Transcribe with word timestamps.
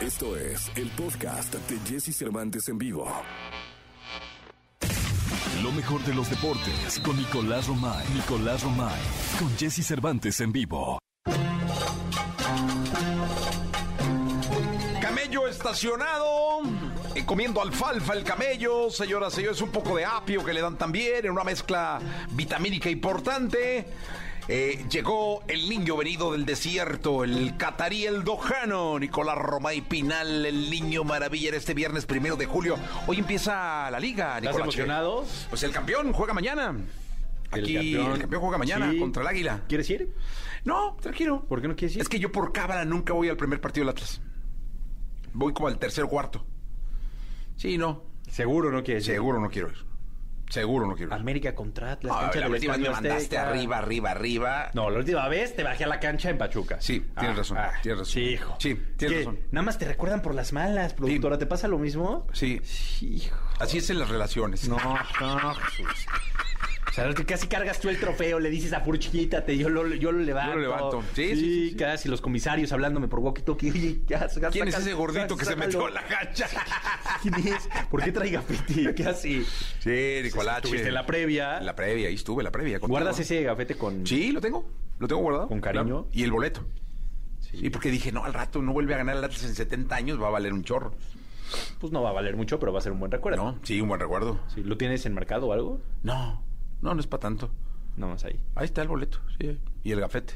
Esto 0.00 0.36
es 0.36 0.70
el 0.76 0.88
podcast 0.90 1.52
de 1.52 1.78
Jesse 1.80 2.16
Cervantes 2.16 2.68
en 2.68 2.78
vivo. 2.78 3.04
Lo 5.60 5.72
mejor 5.72 6.00
de 6.04 6.14
los 6.14 6.30
deportes 6.30 7.00
con 7.04 7.16
Nicolás 7.16 7.66
Romay. 7.66 8.06
Nicolás 8.14 8.62
Romay. 8.62 9.00
Con 9.40 9.50
Jesse 9.58 9.84
Cervantes 9.84 10.38
en 10.38 10.52
vivo. 10.52 11.00
Camello 15.00 15.48
estacionado, 15.48 16.62
eh, 17.16 17.26
comiendo 17.26 17.60
alfalfa 17.60 18.14
el 18.14 18.22
camello, 18.22 18.90
señoras 18.90 19.32
y 19.32 19.36
señores, 19.36 19.60
un 19.62 19.72
poco 19.72 19.96
de 19.96 20.04
apio 20.04 20.44
que 20.44 20.52
le 20.52 20.60
dan 20.60 20.78
también, 20.78 21.26
en 21.26 21.32
una 21.32 21.42
mezcla 21.42 21.98
vitamínica 22.30 22.88
importante. 22.88 23.88
Eh, 24.50 24.86
llegó 24.90 25.42
el 25.46 25.68
niño 25.68 25.94
venido 25.98 26.32
del 26.32 26.46
desierto, 26.46 27.22
el 27.22 27.56
catarí, 27.58 28.06
el 28.06 28.24
dojano, 28.24 28.98
Nicolás 28.98 29.36
Romay 29.36 29.82
Pinal, 29.82 30.46
el 30.46 30.70
niño 30.70 31.04
maravilla, 31.04 31.54
este 31.54 31.74
viernes 31.74 32.06
primero 32.06 32.34
de 32.36 32.46
julio. 32.46 32.76
Hoy 33.06 33.18
empieza 33.18 33.90
la 33.90 34.00
liga, 34.00 34.38
¿Estás 34.38 34.42
Nicolás. 34.42 34.62
emocionado? 34.64 35.26
Pues 35.50 35.62
el 35.64 35.70
campeón 35.70 36.14
juega 36.14 36.32
mañana. 36.32 36.74
Aquí 37.50 37.94
el 37.94 38.18
campeón, 38.20 38.40
juega 38.42 38.56
mañana 38.58 38.90
Sí. 38.90 38.98
contra 38.98 39.22
el 39.22 39.28
Águila. 39.28 39.62
¿Quieres 39.68 39.88
ir? 39.90 40.14
No, 40.64 40.96
tranquilo. 41.00 41.44
¿Por 41.46 41.60
qué 41.60 41.68
no 41.68 41.76
quieres 41.76 41.96
ir? 41.96 42.02
Es 42.02 42.08
que 42.08 42.18
yo 42.18 42.32
por 42.32 42.52
cábala 42.52 42.86
nunca 42.86 43.12
voy 43.12 43.28
al 43.28 43.36
primer 43.36 43.60
partido 43.60 43.84
del 43.84 43.90
Atlas. 43.90 44.20
Voy 45.34 45.52
como 45.52 45.68
al 45.68 45.78
tercer 45.78 46.04
o 46.04 46.08
cuarto. 46.08 46.44
Sí, 47.56 47.76
no. 47.76 48.02
Seguro 48.30 48.70
no 48.70 48.82
quieres 48.82 49.06
ir. 49.08 49.14
Seguro 49.14 49.40
no 49.40 49.50
quiero 49.50 49.68
ir. 49.68 49.87
Seguro 50.48 50.86
no 50.86 50.94
quiero. 50.94 51.14
América 51.14 51.54
contra 51.54 51.92
Atlas, 51.92 52.14
Ah, 52.16 52.20
cancha 52.22 52.40
la 52.40 52.46
del 52.46 52.54
última 52.54 52.72
vez 52.72 52.80
me 52.80 52.86
Estadio 52.88 52.92
mandaste 53.08 53.36
Azteca. 53.38 53.48
arriba, 53.50 53.78
arriba, 53.78 54.10
arriba. 54.12 54.70
No, 54.74 54.88
la 54.90 54.98
última 54.98 55.28
vez 55.28 55.54
te 55.54 55.62
bajé 55.62 55.84
a 55.84 55.86
la 55.88 56.00
cancha 56.00 56.30
en 56.30 56.38
Pachuca. 56.38 56.80
Sí, 56.80 57.04
tienes 57.18 57.36
razón, 57.36 57.58
tienes 57.82 57.98
razón. 58.00 58.12
Sí, 58.12 58.20
hijo. 58.20 58.56
Sí, 58.58 58.74
tienes 58.96 59.18
Que 59.18 59.24
razón. 59.24 59.38
Nada 59.50 59.64
más 59.66 59.78
te 59.78 59.84
recuerdan 59.86 60.22
por 60.22 60.34
las 60.34 60.52
malas, 60.52 60.94
productora. 60.94 61.36
¿Te 61.38 61.46
pasa 61.46 61.68
lo 61.68 61.78
mismo? 61.78 62.26
Sí, 62.32 62.60
Hijo. 63.02 63.36
así 63.60 63.78
es 63.78 63.90
en 63.90 63.98
las 63.98 64.08
relaciones. 64.08 64.68
No, 64.68 64.76
no, 65.20 65.54
Jesús. 65.54 66.06
Sea, 66.98 67.14
que 67.14 67.24
casi 67.24 67.46
cargas 67.46 67.78
tú 67.78 67.88
el 67.88 68.00
trofeo, 68.00 68.40
le 68.40 68.50
dices 68.50 68.72
a 68.72 68.82
Purchiquita, 68.82 69.44
te 69.44 69.56
yo 69.56 69.68
lo, 69.68 69.86
yo 69.86 70.10
lo 70.10 70.18
levanto. 70.18 70.50
Yo 70.50 70.56
lo 70.56 70.62
levanto. 70.62 71.02
Sí, 71.14 71.28
sí, 71.28 71.36
sí, 71.36 71.70
sí. 71.70 71.76
casi 71.76 72.08
los 72.08 72.20
comisarios 72.20 72.72
hablándome 72.72 73.06
por 73.06 73.20
walkie-talkie. 73.20 74.02
¿Quién 74.50 74.66
es 74.66 74.78
ese 74.78 74.94
gordito 74.94 75.36
que 75.36 75.44
se 75.44 75.54
metió 75.54 75.86
a 75.86 75.90
la 75.90 76.02
cancha? 76.02 76.48
¿Quién 77.22 77.34
es? 77.36 77.68
¿Por 77.88 78.02
qué 78.02 78.10
trae 78.10 78.30
gafete? 78.30 78.94
¿Qué 78.96 79.04
así? 79.04 79.46
Sí, 79.78 80.20
Nicolás. 80.24 80.62
Tuviste 80.62 80.90
la 80.90 81.06
previa. 81.06 81.60
La 81.60 81.76
previa, 81.76 82.08
ahí 82.08 82.14
estuve, 82.14 82.42
la 82.42 82.50
previa. 82.50 82.80
contigo. 82.80 82.98
¿Guardas 82.98 83.20
ese 83.20 83.44
gafete 83.44 83.76
con...? 83.76 84.04
Sí, 84.04 84.32
lo 84.32 84.40
tengo. 84.40 84.68
Lo 84.98 85.06
tengo 85.06 85.22
guardado. 85.22 85.46
¿Con 85.46 85.60
cariño? 85.60 85.84
Claro. 85.84 86.08
Y 86.12 86.24
el 86.24 86.32
boleto. 86.32 86.66
Sí. 87.38 87.70
porque 87.70 87.92
dije, 87.92 88.10
no, 88.10 88.24
al 88.24 88.34
rato 88.34 88.60
no 88.60 88.72
vuelve 88.72 88.94
a 88.94 88.98
ganar 88.98 89.16
el 89.16 89.22
Atlas 89.22 89.44
en 89.44 89.54
70 89.54 89.94
años, 89.94 90.20
va 90.20 90.26
a 90.26 90.30
valer 90.30 90.52
un 90.52 90.64
chorro. 90.64 90.92
Pues 91.78 91.92
no 91.92 92.02
va 92.02 92.10
a 92.10 92.12
valer 92.12 92.36
mucho, 92.36 92.58
pero 92.58 92.72
va 92.72 92.80
a 92.80 92.82
ser 92.82 92.90
un 92.90 92.98
buen 92.98 93.12
recuerdo. 93.12 93.42
No, 93.42 93.58
sí, 93.62 93.80
un 93.80 93.88
buen 93.88 94.00
recuerdo. 94.00 94.40
Sí, 94.52 94.64
¿Lo 94.64 94.76
tienes 94.76 95.06
enmarcado 95.06 95.46
o 95.46 95.52
algo? 95.52 95.80
No, 96.02 96.42
no, 96.82 96.94
no 96.94 97.00
es 97.00 97.06
para 97.06 97.20
tanto. 97.20 97.50
No 97.96 98.08
más 98.08 98.24
ahí. 98.24 98.40
Ahí 98.54 98.64
está 98.66 98.82
el 98.82 98.88
boleto, 98.88 99.18
sí. 99.38 99.58
Y 99.82 99.92
el 99.92 100.00
gafete. 100.00 100.34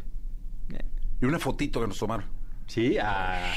Eh. 0.72 0.84
Y 1.20 1.24
una 1.26 1.38
fotito 1.38 1.80
que 1.80 1.86
nos 1.86 1.98
tomaron. 1.98 2.26
Sí, 2.66 2.96
a... 2.98 3.52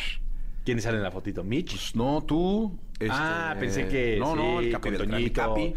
¿Quién 0.63 0.81
sale 0.81 0.97
en 0.97 1.03
la 1.03 1.11
fotito? 1.11 1.43
¿Mitch? 1.43 1.71
Pues 1.71 1.95
no, 1.95 2.23
tú. 2.23 2.77
este, 2.93 3.07
Ah, 3.11 3.55
pensé 3.59 3.87
que 3.87 4.17
No, 4.19 4.35
no, 4.35 4.59
el 4.59 4.71
Capi 4.71 4.91
Toñito. 4.97 5.41
Capi. 5.41 5.73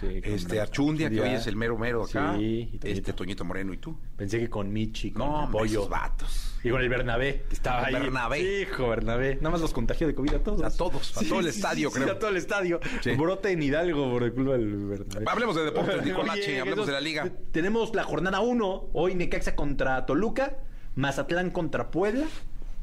Sí, 0.00 0.20
este, 0.24 0.60
Archundia, 0.60 1.10
que 1.10 1.20
hoy 1.20 1.30
es 1.30 1.46
el 1.46 1.56
mero 1.56 1.76
mero 1.76 2.04
acá. 2.04 2.34
Sí, 2.38 2.70
y 2.72 2.78
Toñito. 2.78 2.86
este, 2.88 3.12
Toñito 3.12 3.44
Moreno 3.44 3.72
y 3.74 3.76
tú. 3.76 3.96
Pensé 4.16 4.38
que 4.38 4.48
con 4.48 4.72
Mitch 4.72 5.04
y 5.06 5.10
con 5.12 5.26
No, 5.26 5.48
Pollo. 5.50 5.88
vatos. 5.88 6.58
Y 6.64 6.70
con 6.70 6.80
el 6.80 6.88
Bernabé, 6.88 7.44
que 7.48 7.54
estaba 7.54 7.86
ahí. 7.86 7.92
Bernabé. 7.94 8.62
Hijo, 8.62 8.88
Bernabé. 8.88 9.36
Nada 9.36 9.50
más 9.50 9.60
los 9.60 9.72
contagió 9.72 10.06
de 10.06 10.14
COVID 10.14 10.34
a 10.34 10.38
todos. 10.42 10.62
A 10.62 10.76
todos, 10.76 11.16
a 11.16 11.20
todo 11.28 11.40
el 11.40 11.46
estadio, 11.48 11.90
creo. 11.90 12.12
a 12.12 12.18
todo 12.18 12.30
el 12.30 12.36
estadio. 12.36 12.80
Brote 13.16 13.50
en 13.50 13.62
Hidalgo 13.62 14.10
por 14.10 14.22
el 14.22 14.32
culpa 14.32 14.52
del 14.52 14.76
Bernabé. 14.86 15.24
Hablemos 15.26 15.56
de 15.56 15.64
deportes, 15.64 16.02
Nicolache, 16.04 16.60
hablemos 16.60 16.86
de 16.86 16.92
la 16.92 17.00
liga. 17.00 17.30
Tenemos 17.52 17.94
la 17.94 18.04
jornada 18.04 18.40
1. 18.40 18.88
Hoy 18.92 19.14
Necaxa 19.14 19.54
contra 19.54 20.04
Toluca, 20.06 20.56
Mazatlán 20.96 21.50
contra 21.50 21.90
Puebla. 21.90 22.26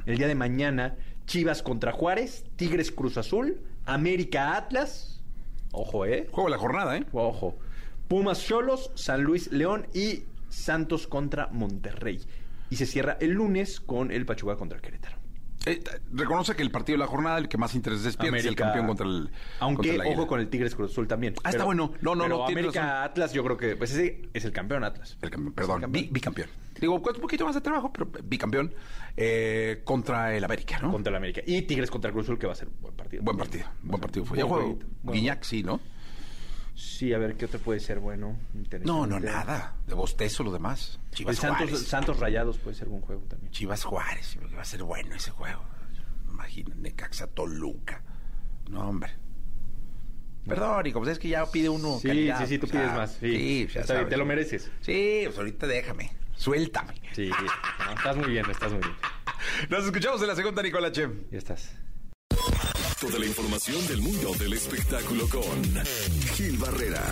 El 0.05 0.17
día 0.17 0.27
de 0.27 0.35
mañana, 0.35 0.95
Chivas 1.25 1.61
contra 1.61 1.91
Juárez, 1.91 2.45
Tigres 2.55 2.91
Cruz 2.91 3.17
Azul, 3.17 3.61
América 3.85 4.55
Atlas. 4.55 5.16
Ojo, 5.71 6.05
¿eh? 6.05 6.27
Juego 6.31 6.49
de 6.49 6.55
la 6.55 6.61
jornada, 6.61 6.97
¿eh? 6.97 7.05
Ojo. 7.11 7.57
Pumas 8.07 8.41
Cholos, 8.43 8.91
San 8.95 9.23
Luis 9.23 9.51
León 9.51 9.87
y 9.93 10.23
Santos 10.49 11.07
contra 11.07 11.47
Monterrey. 11.47 12.21
Y 12.69 12.77
se 12.77 12.85
cierra 12.85 13.17
el 13.19 13.31
lunes 13.31 13.79
con 13.79 14.11
el 14.11 14.25
Pachuca 14.25 14.55
contra 14.55 14.79
Querétaro. 14.79 15.16
Eh, 15.71 15.83
reconoce 16.13 16.55
que 16.55 16.63
el 16.63 16.71
partido 16.71 16.97
de 16.97 17.03
la 17.05 17.07
jornada, 17.07 17.37
el 17.37 17.47
que 17.47 17.57
más 17.57 17.75
interés 17.75 18.03
despierta, 18.03 18.37
es 18.37 18.45
el 18.45 18.55
campeón 18.55 18.87
contra 18.87 19.05
el. 19.05 19.29
Aunque, 19.59 19.89
contra 19.89 20.05
el 20.07 20.13
ojo 20.13 20.27
con 20.27 20.39
el 20.39 20.49
Tigres 20.49 20.75
Cruz 20.75 20.91
Azul 20.91 21.07
también. 21.07 21.33
Ah, 21.43 21.49
está 21.49 21.63
bueno. 21.65 21.93
No, 22.01 22.15
no, 22.15 22.23
pero 22.23 22.37
no, 22.37 22.45
América 22.45 22.81
razón. 22.81 23.03
Atlas, 23.03 23.33
yo 23.33 23.43
creo 23.43 23.57
que. 23.57 23.75
Pues 23.75 23.91
ese 23.91 24.29
es 24.33 24.45
el 24.45 24.51
campeón 24.51 24.83
Atlas. 24.83 25.17
El 25.21 25.29
campeón, 25.29 25.53
perdón, 25.53 25.75
el 25.77 25.81
campeón. 25.83 26.03
bi- 26.05 26.09
bicampeón. 26.11 26.49
Digo, 26.79 27.01
con 27.01 27.15
un 27.15 27.21
poquito 27.21 27.43
más 27.45 27.55
de 27.55 27.61
trabajo, 27.61 27.91
pero 27.91 28.07
bicampeón 28.23 28.71
eh, 29.15 29.81
contra 29.83 30.35
el 30.35 30.43
América, 30.43 30.77
¿no? 30.79 30.91
Contra 30.91 31.09
el 31.09 31.17
América. 31.17 31.41
Y 31.45 31.63
Tigres 31.63 31.89
contra 31.89 32.11
Cruz 32.11 32.25
Azul, 32.25 32.37
que 32.37 32.45
va 32.45 32.53
a 32.53 32.55
ser 32.55 32.67
un 32.67 32.79
buen 32.81 32.95
partido. 32.95 33.23
Buen 33.23 33.37
partido, 33.37 33.65
buen 33.81 33.99
partido 34.01 34.25
fue. 34.25 34.37
Ya 34.37 34.45
buen 34.45 34.77
Guiñac, 35.03 35.43
sí, 35.43 35.63
¿no? 35.63 35.79
Sí, 36.77 37.11
a 37.11 37.17
ver 37.17 37.35
qué 37.35 37.45
otro 37.45 37.59
puede 37.59 37.79
ser 37.79 37.99
bueno. 37.99 38.37
No, 38.83 39.07
no, 39.07 39.19
nada. 39.19 39.75
De 39.87 39.95
bostezo 39.95 40.43
lo 40.43 40.51
demás. 40.51 40.99
El 41.09 41.17
Chivas 41.17 41.37
Santos, 41.37 41.69
Juárez. 41.69 41.87
Santos 41.87 42.19
Rayados 42.19 42.59
puede 42.59 42.75
ser 42.75 42.87
buen 42.87 43.01
juego 43.01 43.23
también. 43.23 43.51
Chivas 43.51 43.83
Juárez, 43.83 44.37
va 44.55 44.61
a 44.61 44.65
ser 44.65 44.83
bueno 44.83 45.15
ese 45.15 45.31
juego. 45.31 45.63
Imagina, 46.29 46.75
Necaxa 46.75 47.25
Toluca. 47.25 48.03
No, 48.69 48.89
hombre. 48.89 49.11
Perdón, 50.45 50.83
Nico, 50.83 50.99
pues 50.99 51.13
es 51.13 51.19
que 51.19 51.29
ya 51.29 51.45
pide 51.47 51.67
uno. 51.67 51.97
Sí, 51.99 52.09
calidad, 52.09 52.39
sí, 52.41 52.47
sí, 52.47 52.59
tú 52.59 52.67
o 52.67 52.69
sea, 52.69 52.81
pides 52.81 52.93
más. 52.95 53.11
Sí, 53.19 53.31
Sí, 53.31 53.67
ya 53.73 53.83
sabes. 53.83 54.09
te 54.09 54.15
lo 54.17 54.25
mereces. 54.25 54.71
Sí, 54.81 55.23
pues 55.25 55.37
ahorita 55.37 55.65
déjame. 55.65 56.11
Suéltame. 56.35 56.93
Sí, 57.13 57.29
no, 57.29 57.91
estás 57.93 58.15
muy 58.17 58.29
bien, 58.29 58.45
estás 58.51 58.71
muy 58.71 58.81
bien. 58.81 58.93
Nos 59.71 59.83
escuchamos 59.83 60.21
en 60.21 60.27
la 60.27 60.35
segunda, 60.35 60.61
Nicolache. 60.61 61.09
Ya 61.31 61.39
estás. 61.39 61.71
Toda 62.99 63.19
la 63.19 63.27
información 63.27 63.85
del 63.85 64.01
mundo 64.01 64.33
del 64.39 64.53
espectáculo 64.53 65.29
con 65.29 65.43
Gil 66.33 66.57
Barrera. 66.57 67.03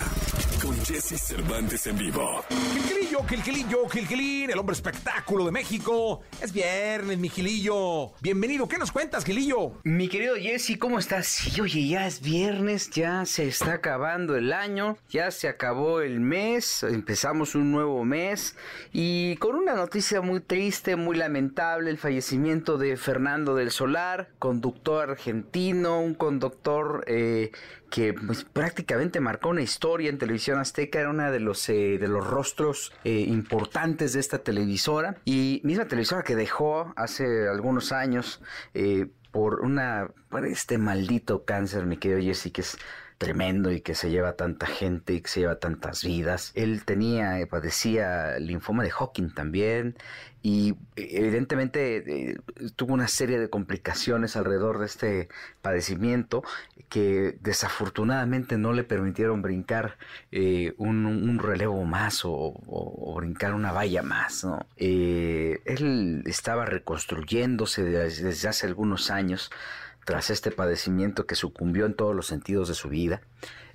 Con 0.60 0.74
Jesse 0.84 1.16
Cervantes 1.16 1.86
en 1.86 1.96
vivo. 1.96 2.44
Gilgilillo, 2.48 3.24
Gilgilillo, 3.24 3.88
Gilgilín, 3.88 4.50
el 4.50 4.58
hombre 4.58 4.74
espectáculo 4.74 5.44
de 5.44 5.52
México. 5.52 6.22
Es 6.42 6.52
viernes, 6.52 7.18
mi 7.18 7.28
Gilillo. 7.28 8.14
Bienvenido, 8.20 8.66
¿qué 8.66 8.78
nos 8.78 8.90
cuentas, 8.90 9.24
Gilillo? 9.24 9.74
Mi 9.84 10.08
querido 10.08 10.34
Jesse, 10.34 10.76
¿cómo 10.76 10.98
estás? 10.98 11.28
Sí, 11.28 11.60
oye, 11.60 11.86
ya 11.86 12.08
es 12.08 12.20
viernes, 12.20 12.90
ya 12.90 13.24
se 13.24 13.46
está 13.46 13.74
acabando 13.74 14.34
el 14.34 14.52
año, 14.52 14.98
ya 15.08 15.30
se 15.30 15.46
acabó 15.46 16.00
el 16.00 16.18
mes, 16.18 16.82
empezamos 16.82 17.54
un 17.54 17.70
nuevo 17.70 18.04
mes 18.04 18.56
y 18.92 19.36
con 19.36 19.54
una 19.54 19.74
noticia 19.74 20.20
muy 20.20 20.40
triste, 20.40 20.96
muy 20.96 21.16
lamentable, 21.16 21.90
el 21.90 21.98
fallecimiento 21.98 22.76
de 22.76 22.96
Fernando 22.96 23.54
del 23.54 23.70
Solar, 23.70 24.30
conductor 24.40 25.10
argentino, 25.10 25.75
un 25.84 26.14
conductor 26.14 27.04
eh, 27.06 27.50
que 27.90 28.14
pues, 28.14 28.44
prácticamente 28.44 29.20
marcó 29.20 29.50
una 29.50 29.62
historia 29.62 30.10
en 30.10 30.18
televisión 30.18 30.58
azteca, 30.58 31.00
era 31.00 31.10
una 31.10 31.30
de 31.30 31.40
los, 31.40 31.68
eh, 31.68 31.98
de 31.98 32.08
los 32.08 32.26
rostros 32.26 32.92
eh, 33.04 33.24
importantes 33.28 34.12
de 34.12 34.20
esta 34.20 34.38
televisora 34.38 35.16
y 35.24 35.60
misma 35.64 35.86
televisora 35.86 36.22
que 36.22 36.36
dejó 36.36 36.92
hace 36.96 37.48
algunos 37.48 37.92
años 37.92 38.42
eh, 38.74 39.06
por 39.30 39.60
una 39.60 40.08
por 40.28 40.46
este 40.46 40.78
maldito 40.78 41.44
cáncer, 41.44 41.86
mi 41.86 41.98
querido 41.98 42.20
Jesse, 42.20 42.50
que 42.52 42.62
es 42.62 42.78
tremendo 43.18 43.70
y 43.72 43.80
que 43.80 43.94
se 43.94 44.10
lleva 44.10 44.34
tanta 44.36 44.66
gente 44.66 45.14
y 45.14 45.20
que 45.22 45.28
se 45.28 45.40
lleva 45.40 45.58
tantas 45.58 46.04
vidas. 46.04 46.52
Él 46.54 46.84
tenía, 46.84 47.40
eh, 47.40 47.46
padecía 47.46 48.38
linfoma 48.38 48.82
de 48.82 48.90
Hawking 48.90 49.30
también 49.34 49.96
y 50.42 50.72
eh, 50.96 51.08
evidentemente 51.12 52.30
eh, 52.32 52.36
tuvo 52.76 52.92
una 52.94 53.08
serie 53.08 53.38
de 53.38 53.48
complicaciones 53.50 54.36
alrededor 54.36 54.78
de 54.78 54.86
este 54.86 55.28
padecimiento 55.62 56.42
que 56.90 57.36
desafortunadamente 57.40 58.58
no 58.58 58.72
le 58.72 58.84
permitieron 58.84 59.42
brincar 59.42 59.96
un, 60.76 61.38
relevo 61.38 61.84
más 61.84 62.24
o, 62.24 62.30
o- 62.32 63.14
brincar 63.16 63.54
una 63.54 63.72
valla 63.72 64.02
más. 64.02 64.44
¿no? 64.44 64.60
Él 64.76 66.22
estaba 66.26 66.64
reconstruyéndose 66.66 67.82
desde 67.82 68.48
hace 68.48 68.66
algunos 68.66 69.10
años 69.10 69.50
tras 70.06 70.30
este 70.30 70.52
padecimiento 70.52 71.26
que 71.26 71.34
sucumbió 71.34 71.84
en 71.84 71.94
todos 71.94 72.14
los 72.14 72.28
sentidos 72.28 72.68
de 72.68 72.74
su 72.74 72.88
vida, 72.88 73.22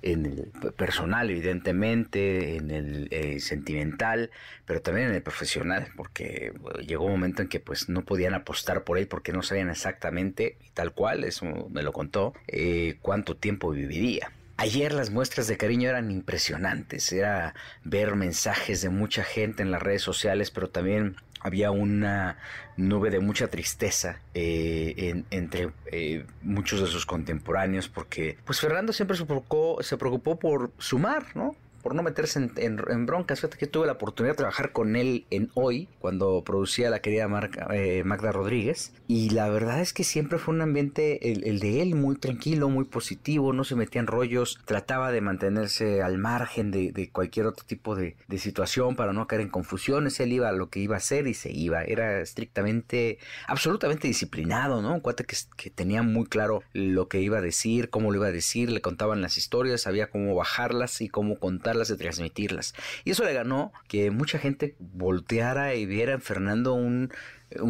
en 0.00 0.24
el 0.24 0.72
personal 0.72 1.28
evidentemente, 1.28 2.56
en 2.56 2.70
el 2.70 3.08
eh, 3.10 3.38
sentimental, 3.38 4.30
pero 4.64 4.80
también 4.80 5.08
en 5.08 5.14
el 5.14 5.22
profesional, 5.22 5.88
porque 5.94 6.54
llegó 6.86 7.04
un 7.04 7.12
momento 7.12 7.42
en 7.42 7.48
que 7.48 7.60
pues 7.60 7.90
no 7.90 8.06
podían 8.06 8.32
apostar 8.32 8.82
por 8.82 8.96
él 8.96 9.08
porque 9.08 9.34
no 9.34 9.42
sabían 9.42 9.68
exactamente, 9.68 10.56
y 10.64 10.70
tal 10.70 10.94
cual, 10.94 11.24
eso 11.24 11.68
me 11.68 11.82
lo 11.82 11.92
contó, 11.92 12.32
eh, 12.48 12.96
cuánto 13.02 13.36
tiempo 13.36 13.70
viviría. 13.70 14.32
Ayer 14.56 14.94
las 14.94 15.10
muestras 15.10 15.48
de 15.48 15.58
cariño 15.58 15.90
eran 15.90 16.10
impresionantes, 16.10 17.12
era 17.12 17.54
ver 17.84 18.16
mensajes 18.16 18.80
de 18.80 18.88
mucha 18.88 19.22
gente 19.22 19.62
en 19.62 19.70
las 19.70 19.82
redes 19.82 20.00
sociales, 20.00 20.50
pero 20.50 20.70
también 20.70 21.16
había 21.42 21.70
una 21.70 22.38
nube 22.76 23.10
de 23.10 23.20
mucha 23.20 23.48
tristeza 23.48 24.20
eh, 24.34 25.24
entre 25.30 25.70
eh, 25.86 26.24
muchos 26.42 26.80
de 26.80 26.86
sus 26.86 27.04
contemporáneos 27.04 27.88
porque 27.88 28.38
pues 28.44 28.60
Fernando 28.60 28.92
siempre 28.92 29.16
se 29.16 29.24
preocupó, 29.24 29.82
se 29.82 29.96
preocupó 29.96 30.38
por 30.38 30.70
sumar, 30.78 31.24
¿no? 31.34 31.54
Por 31.82 31.94
no 31.94 32.02
meterse 32.02 32.38
en, 32.38 32.52
en, 32.56 33.06
broncas. 33.06 33.40
Fíjate 33.40 33.58
que 33.58 33.66
tuve 33.66 33.86
la 33.86 33.92
oportunidad 33.92 34.34
de 34.34 34.38
trabajar 34.38 34.72
con 34.72 34.96
él 34.96 35.26
en 35.30 35.50
Hoy, 35.54 35.88
cuando 35.98 36.42
producía 36.44 36.90
la 36.90 37.00
querida 37.00 37.28
eh, 37.72 38.02
Magda 38.04 38.32
Rodríguez. 38.32 38.92
Y 39.08 39.30
la 39.30 39.48
verdad 39.48 39.80
es 39.80 39.92
que 39.92 40.04
siempre 40.04 40.38
fue 40.38 40.54
un 40.54 40.62
ambiente, 40.62 41.32
el, 41.32 41.58
de 41.58 41.82
él, 41.82 41.94
muy 41.94 42.16
tranquilo, 42.16 42.68
muy 42.68 42.84
positivo, 42.84 43.52
no 43.52 43.64
se 43.64 43.74
metía 43.74 44.00
en 44.00 44.06
rollos, 44.06 44.60
trataba 44.64 45.10
de 45.10 45.20
mantenerse 45.20 46.02
al 46.02 46.18
margen 46.18 46.70
de, 46.70 47.10
cualquier 47.12 47.46
otro 47.46 47.66
tipo 47.66 47.96
de, 47.96 48.16
situación 48.38 48.96
para 48.96 49.12
no 49.12 49.26
caer 49.26 49.42
en 49.42 49.48
confusiones. 49.48 50.20
Él 50.20 50.32
iba 50.32 50.48
a 50.48 50.52
lo 50.52 50.70
que 50.70 50.80
iba 50.80 50.94
a 50.94 50.98
hacer 50.98 51.26
y 51.26 51.34
se 51.34 51.50
iba. 51.52 51.82
Era 51.82 52.20
estrictamente, 52.20 53.18
absolutamente 53.46 54.08
disciplinado, 54.08 54.82
¿no? 54.82 54.94
Un 54.94 55.00
cuate 55.00 55.24
que, 55.24 55.36
que 55.56 55.70
tenía 55.70 56.02
muy 56.02 56.26
claro 56.26 56.62
lo 56.72 57.08
que 57.08 57.20
iba 57.20 57.38
a 57.38 57.42
decir, 57.42 57.90
cómo 57.90 58.10
lo 58.10 58.18
iba 58.18 58.28
a 58.28 58.32
decir, 58.32 58.70
le 58.70 58.80
contaban 58.80 59.20
las 59.20 59.36
historias, 59.36 59.82
sabía 59.82 60.10
cómo 60.10 60.34
bajarlas 60.34 61.00
y 61.00 61.08
cómo 61.08 61.38
contar 61.38 61.71
de 61.88 61.96
transmitirlas. 61.96 62.74
Y 63.04 63.10
eso 63.10 63.24
le 63.24 63.32
ganó 63.32 63.72
que 63.88 64.10
mucha 64.10 64.38
gente 64.38 64.76
volteara 64.78 65.74
y 65.74 65.86
viera 65.86 66.12
en 66.12 66.22
Fernando 66.22 66.74
un, 66.74 67.10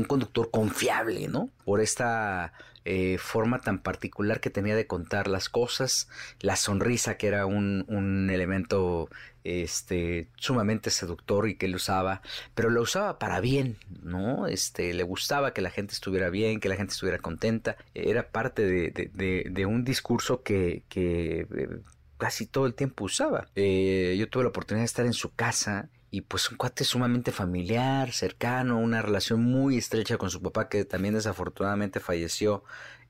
conductor 0.06 0.50
confiable, 0.50 1.26
¿no? 1.28 1.50
Por 1.64 1.81
esta 1.81 2.52
eh, 2.84 3.19
forma 3.19 3.60
tan 3.60 3.81
particular 3.81 4.40
que 4.40 4.50
tenía 4.50 4.76
de 4.76 4.87
contar 4.87 5.26
las 5.26 5.49
cosas, 5.49 6.08
la 6.40 6.54
sonrisa 6.54 7.16
que 7.16 7.26
era 7.26 7.46
un, 7.46 7.84
un 7.88 8.31
elemento 8.31 9.08
este 9.44 10.28
sumamente 10.37 10.90
seductor 10.90 11.49
y 11.49 11.56
que 11.56 11.66
él 11.66 11.75
usaba, 11.75 12.22
pero 12.54 12.70
lo 12.70 12.82
usaba 12.82 13.19
para 13.19 13.40
bien, 13.40 13.76
¿no? 14.02 14.46
Este, 14.46 14.94
le 14.94 15.02
gustaba 15.02 15.52
que 15.52 15.60
la 15.62 15.70
gente 15.70 15.94
estuviera 15.94 16.31
bien, 16.31 16.60
que 16.60 16.69
la 16.69 16.76
gente 16.76 16.93
estuviera 16.93 17.19
contenta, 17.19 17.76
era 17.94 18.28
parte 18.28 18.64
de, 18.64 19.50
de 19.50 19.66
un 19.66 19.84
discurso 19.84 20.43
que, 20.43 20.84
que 20.88 21.46
eh, 21.56 21.69
casi 22.23 22.47
todo 22.47 22.67
el 22.67 22.75
tiempo 22.75 23.07
usaba. 23.07 23.49
Eh, 23.57 24.15
yo 24.17 24.29
tuve 24.29 24.45
la 24.45 24.51
oportunidad 24.51 24.83
de 24.83 24.87
estar 24.87 25.05
en 25.05 25.13
su 25.13 25.35
casa 25.35 25.89
y 26.13 26.21
pues 26.21 26.49
un 26.53 26.57
cuate 26.57 26.85
sumamente 26.85 27.33
familiar, 27.33 28.13
cercano, 28.13 28.79
una 28.79 29.03
relación 29.03 29.43
muy 29.43 29.77
estrecha 29.77 30.19
con 30.19 30.31
su 30.31 30.41
papá 30.41 30.69
que 30.69 30.85
también 30.85 31.15
desafortunadamente 31.15 31.99
falleció 31.99 32.63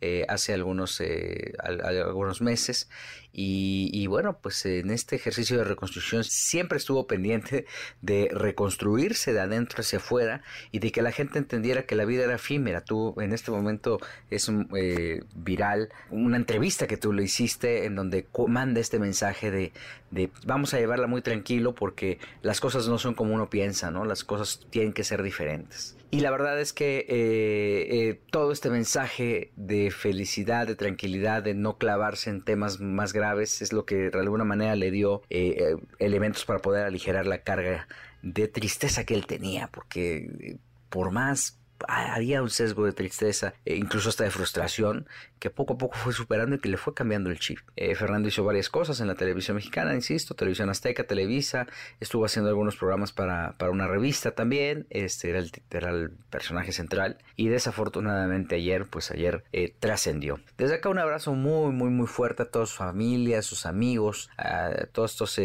eh, 0.04 0.26
hace 0.28 0.52
algunos, 0.52 1.00
eh, 1.00 1.52
algunos 1.62 2.40
meses. 2.42 2.88
Y, 3.32 4.06
bueno, 4.08 4.38
pues 4.42 4.66
en 4.66 4.90
este 4.90 5.16
ejercicio 5.16 5.56
de 5.56 5.64
reconstrucción 5.64 6.24
siempre 6.24 6.76
estuvo 6.76 7.06
pendiente 7.06 7.66
de 8.02 8.28
reconstruirse 8.32 9.32
de 9.32 9.40
adentro 9.40 9.80
hacia 9.80 10.00
afuera 10.00 10.42
y 10.72 10.80
de 10.80 10.90
que 10.90 11.02
la 11.02 11.12
gente 11.12 11.38
entendiera 11.38 11.84
que 11.84 11.94
la 11.94 12.04
vida 12.04 12.24
era 12.24 12.34
efímera. 12.34 12.82
Tú 12.82 13.14
en 13.20 13.32
este 13.32 13.52
momento 13.52 14.00
es 14.28 14.50
eh, 14.76 15.22
viral 15.36 15.88
una 16.10 16.36
entrevista 16.36 16.88
que 16.88 16.96
tú 16.96 17.12
le 17.12 17.22
hiciste 17.22 17.84
en 17.84 17.94
donde 17.94 18.26
manda 18.48 18.80
este 18.80 18.98
mensaje 18.98 19.52
de, 19.52 19.72
de 20.10 20.30
vamos 20.44 20.74
a 20.74 20.78
llevarla 20.78 21.06
muy 21.06 21.22
tranquilo 21.22 21.74
porque 21.76 22.18
las 22.42 22.60
cosas 22.60 22.88
no 22.88 22.98
son 22.98 23.14
como 23.14 23.34
uno 23.34 23.48
piensa, 23.48 23.92
¿no? 23.92 24.04
Las 24.04 24.24
cosas 24.24 24.66
tienen 24.68 24.92
que 24.92 25.04
ser 25.04 25.22
diferentes. 25.22 25.96
Y 26.14 26.20
la 26.20 26.30
verdad 26.30 26.60
es 26.60 26.74
que 26.74 27.06
eh, 27.08 28.08
eh, 28.10 28.20
todo 28.30 28.52
este 28.52 28.68
mensaje 28.68 29.50
de 29.56 29.90
felicidad, 29.90 30.66
de 30.66 30.76
tranquilidad, 30.76 31.42
de 31.42 31.54
no 31.54 31.78
clavarse 31.78 32.28
en 32.28 32.44
temas 32.44 32.80
más 32.80 33.14
graves, 33.14 33.62
es 33.62 33.72
lo 33.72 33.86
que 33.86 34.10
de 34.10 34.18
alguna 34.18 34.44
manera 34.44 34.76
le 34.76 34.90
dio 34.90 35.22
eh, 35.30 35.74
elementos 35.98 36.44
para 36.44 36.58
poder 36.58 36.84
aligerar 36.84 37.26
la 37.26 37.38
carga 37.38 37.88
de 38.20 38.46
tristeza 38.46 39.04
que 39.04 39.14
él 39.14 39.26
tenía, 39.26 39.68
porque 39.68 40.58
por 40.90 41.12
más 41.12 41.61
había 41.88 42.42
un 42.42 42.50
sesgo 42.50 42.84
de 42.84 42.92
tristeza, 42.92 43.54
e 43.64 43.76
incluso 43.76 44.08
hasta 44.08 44.24
de 44.24 44.30
frustración, 44.30 45.06
que 45.38 45.50
poco 45.50 45.74
a 45.74 45.78
poco 45.78 45.96
fue 45.96 46.12
superando 46.12 46.56
y 46.56 46.60
que 46.60 46.68
le 46.68 46.76
fue 46.76 46.94
cambiando 46.94 47.30
el 47.30 47.38
chip. 47.38 47.58
Eh, 47.76 47.94
Fernando 47.94 48.28
hizo 48.28 48.44
varias 48.44 48.68
cosas 48.68 49.00
en 49.00 49.08
la 49.08 49.16
televisión 49.16 49.56
mexicana, 49.56 49.94
insisto, 49.94 50.34
televisión 50.34 50.70
azteca, 50.70 51.04
Televisa, 51.04 51.66
estuvo 51.98 52.24
haciendo 52.24 52.48
algunos 52.48 52.76
programas 52.76 53.12
para, 53.12 53.52
para 53.58 53.72
una 53.72 53.88
revista 53.88 54.32
también, 54.32 54.86
este 54.90 55.30
era 55.30 55.40
el, 55.40 55.50
era 55.70 55.90
el, 55.90 56.10
personaje 56.30 56.72
central 56.72 57.18
y 57.36 57.48
desafortunadamente 57.48 58.54
ayer, 58.54 58.86
pues 58.86 59.10
ayer 59.10 59.44
eh, 59.52 59.74
trascendió. 59.78 60.40
Desde 60.56 60.76
acá 60.76 60.88
un 60.88 60.98
abrazo 60.98 61.34
muy, 61.34 61.72
muy, 61.72 61.90
muy 61.90 62.06
fuerte 62.06 62.44
a 62.44 62.46
toda 62.46 62.64
su 62.66 62.76
familia, 62.76 63.40
a 63.40 63.42
sus 63.42 63.66
amigos, 63.66 64.30
a 64.38 64.86
todos 64.92 65.12
estos 65.12 65.40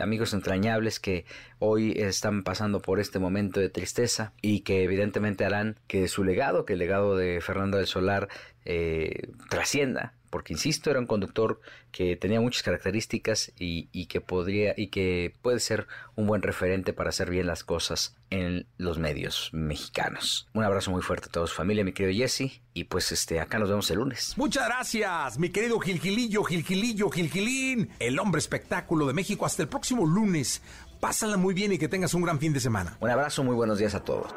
amigos 0.00 0.32
entrañables 0.32 0.98
que 0.98 1.24
hoy 1.64 1.92
están 1.96 2.42
pasando 2.42 2.82
por 2.82 2.98
este 2.98 3.20
momento 3.20 3.60
de 3.60 3.68
tristeza 3.68 4.32
y 4.42 4.60
que 4.60 4.82
evidentemente 4.82 5.44
harán 5.44 5.78
que 5.86 6.08
su 6.08 6.24
legado, 6.24 6.64
que 6.64 6.72
el 6.72 6.80
legado 6.80 7.16
de 7.16 7.40
Fernando 7.40 7.76
del 7.76 7.86
Solar 7.86 8.28
eh, 8.64 9.28
trascienda, 9.48 10.14
porque 10.28 10.54
insisto, 10.54 10.90
era 10.90 10.98
un 10.98 11.06
conductor 11.06 11.60
que 11.92 12.16
tenía 12.16 12.40
muchas 12.40 12.62
características 12.62 13.52
y, 13.58 14.06
que 14.06 14.20
podría 14.20 14.74
y 14.76 14.88
que 14.88 15.34
puede 15.42 15.60
ser 15.60 15.86
un 16.16 16.26
buen 16.26 16.42
referente 16.42 16.92
para 16.92 17.10
hacer 17.10 17.30
bien 17.30 17.46
las 17.46 17.64
cosas 17.64 18.16
en 18.30 18.66
los 18.78 18.98
medios 18.98 19.50
mexicanos. 19.52 20.48
Un 20.54 20.64
abrazo 20.64 20.90
muy 20.90 21.02
fuerte 21.02 21.28
a 21.28 21.32
todos, 21.32 21.52
familia, 21.52 21.84
mi 21.84 21.92
querido 21.92 22.18
Jesse, 22.18 22.62
y 22.72 22.84
pues 22.84 23.12
este 23.12 23.40
acá 23.40 23.58
nos 23.58 23.68
vemos 23.68 23.90
el 23.90 23.98
lunes. 23.98 24.32
Muchas 24.36 24.66
gracias, 24.66 25.38
mi 25.38 25.50
querido 25.50 25.78
Gilgilillo, 25.78 26.42
Gilgilillo, 26.42 27.10
Gilgilín, 27.10 27.90
el 27.98 28.18
hombre 28.18 28.38
espectáculo 28.38 29.06
de 29.06 29.12
México. 29.12 29.44
Hasta 29.44 29.62
el 29.62 29.68
próximo 29.68 30.06
lunes. 30.06 30.62
Pásala 31.02 31.36
muy 31.36 31.52
bien 31.52 31.72
y 31.72 31.78
que 31.78 31.88
tengas 31.88 32.14
un 32.14 32.22
gran 32.22 32.38
fin 32.38 32.52
de 32.52 32.60
semana. 32.60 32.96
Un 33.00 33.10
abrazo, 33.10 33.42
muy 33.42 33.56
buenos 33.56 33.76
días 33.76 33.92
a 33.96 34.04
todos. 34.04 34.32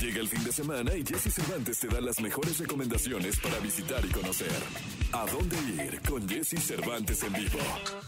Llega 0.00 0.20
el 0.20 0.28
fin 0.28 0.42
de 0.42 0.52
semana 0.52 0.96
y 0.96 1.04
Jesse 1.04 1.32
Cervantes 1.32 1.78
te 1.78 1.86
da 1.86 2.00
las 2.00 2.20
mejores 2.20 2.58
recomendaciones 2.58 3.38
para 3.38 3.58
visitar 3.60 4.04
y 4.04 4.08
conocer. 4.08 4.50
¿A 5.12 5.24
dónde 5.30 5.56
ir 5.84 6.00
con 6.08 6.28
Jesse 6.28 6.58
Cervantes 6.60 7.22
en 7.22 7.32
vivo? 7.32 7.58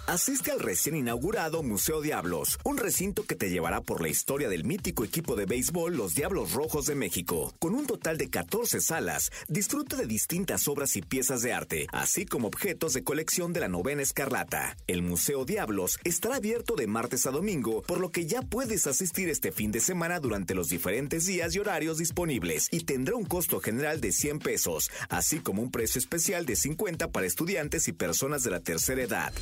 Asiste 0.09 0.51
al 0.51 0.59
recién 0.59 0.97
inaugurado 0.97 1.63
Museo 1.63 2.01
Diablos, 2.01 2.59
un 2.65 2.77
recinto 2.77 3.25
que 3.25 3.37
te 3.37 3.51
llevará 3.51 3.81
por 3.81 4.01
la 4.01 4.09
historia 4.09 4.49
del 4.49 4.65
mítico 4.65 5.05
equipo 5.05 5.37
de 5.37 5.47
béisbol 5.47 5.97
Los 5.97 6.15
Diablos 6.15 6.53
Rojos 6.53 6.87
de 6.87 6.97
México. 6.97 7.55
Con 7.61 7.75
un 7.75 7.87
total 7.87 8.19
de 8.19 8.31
14 8.31 8.81
salas, 8.81 9.31
disfruta 9.47 9.97
de 9.97 10.07
distintas 10.07 10.67
obras 10.67 10.97
y 10.97 11.03
piezas 11.03 11.43
de 11.43 11.53
arte, 11.53 11.87
así 11.93 12.27
como 12.27 12.49
objetos 12.49 12.95
de 12.95 13.05
colección 13.05 13.53
de 13.53 13.61
la 13.61 13.69
novena 13.69 14.03
escarlata. 14.03 14.77
El 14.89 15.03
Museo 15.03 15.45
Diablos 15.45 16.01
estará 16.03 16.37
abierto 16.37 16.75
de 16.75 16.89
martes 16.89 17.27
a 17.27 17.31
domingo, 17.31 17.83
por 17.83 18.01
lo 18.01 18.11
que 18.11 18.27
ya 18.27 18.43
puedes 18.43 18.89
asistir 18.89 19.29
este 19.29 19.53
fin 19.53 19.71
de 19.71 19.81
semana 19.81 20.19
durante 20.19 20.55
los 20.55 20.69
diferentes 20.69 21.27
días 21.27 21.55
y 21.55 21.61
horarios 21.61 21.76
disponibles 21.77 22.69
y 22.71 22.81
tendrá 22.81 23.17
un 23.17 23.25
costo 23.27 23.61
general 23.61 24.01
de 24.01 24.13
100 24.13 24.39
pesos, 24.39 24.91
así 25.09 25.41
como 25.41 25.63
un 25.63 25.71
precio 25.71 25.99
especial 25.99 26.47
de 26.47 26.57
50 26.57 27.13
para 27.13 27.27
estudiantes 27.27 27.87
y 27.89 27.93
personas 27.93 28.43
de 28.43 28.51
la 28.51 28.61
tercera 28.61 29.03
edad. 29.03 29.33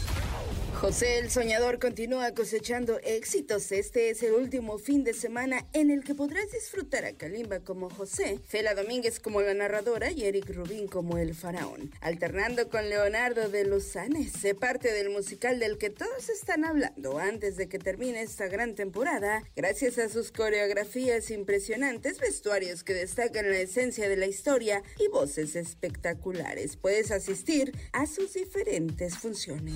José 0.84 1.18
el 1.18 1.30
Soñador 1.30 1.78
continúa 1.78 2.32
cosechando 2.32 2.98
éxitos. 3.04 3.72
Este 3.72 4.10
es 4.10 4.22
el 4.22 4.34
último 4.34 4.76
fin 4.76 5.02
de 5.02 5.14
semana 5.14 5.64
en 5.72 5.90
el 5.90 6.04
que 6.04 6.14
podrás 6.14 6.50
disfrutar 6.50 7.06
a 7.06 7.14
Kalimba 7.14 7.60
como 7.60 7.88
José, 7.88 8.38
Fela 8.46 8.74
Domínguez 8.74 9.18
como 9.18 9.40
la 9.40 9.54
narradora 9.54 10.10
y 10.10 10.24
Eric 10.24 10.50
Rubín 10.54 10.86
como 10.88 11.16
el 11.16 11.34
faraón, 11.34 11.90
alternando 12.02 12.68
con 12.68 12.90
Leonardo 12.90 13.48
de 13.48 13.64
Luzanes. 13.64 14.32
Se 14.32 14.54
parte 14.54 14.92
del 14.92 15.08
musical 15.08 15.58
del 15.58 15.78
que 15.78 15.88
todos 15.88 16.28
están 16.28 16.66
hablando 16.66 17.18
antes 17.18 17.56
de 17.56 17.68
que 17.68 17.78
termine 17.78 18.20
esta 18.20 18.48
gran 18.48 18.74
temporada, 18.74 19.42
gracias 19.56 19.96
a 19.98 20.10
sus 20.10 20.32
coreografías 20.32 21.30
impresionantes, 21.30 22.18
vestuarios 22.24 22.82
que 22.84 22.94
destacan 22.94 23.50
la 23.50 23.58
esencia 23.58 24.08
de 24.08 24.16
la 24.16 24.26
historia 24.26 24.82
y 24.98 25.08
voces 25.08 25.56
espectaculares. 25.56 26.76
Puedes 26.76 27.10
asistir 27.10 27.72
a 27.92 28.06
sus 28.06 28.32
diferentes 28.32 29.18
funciones. 29.18 29.74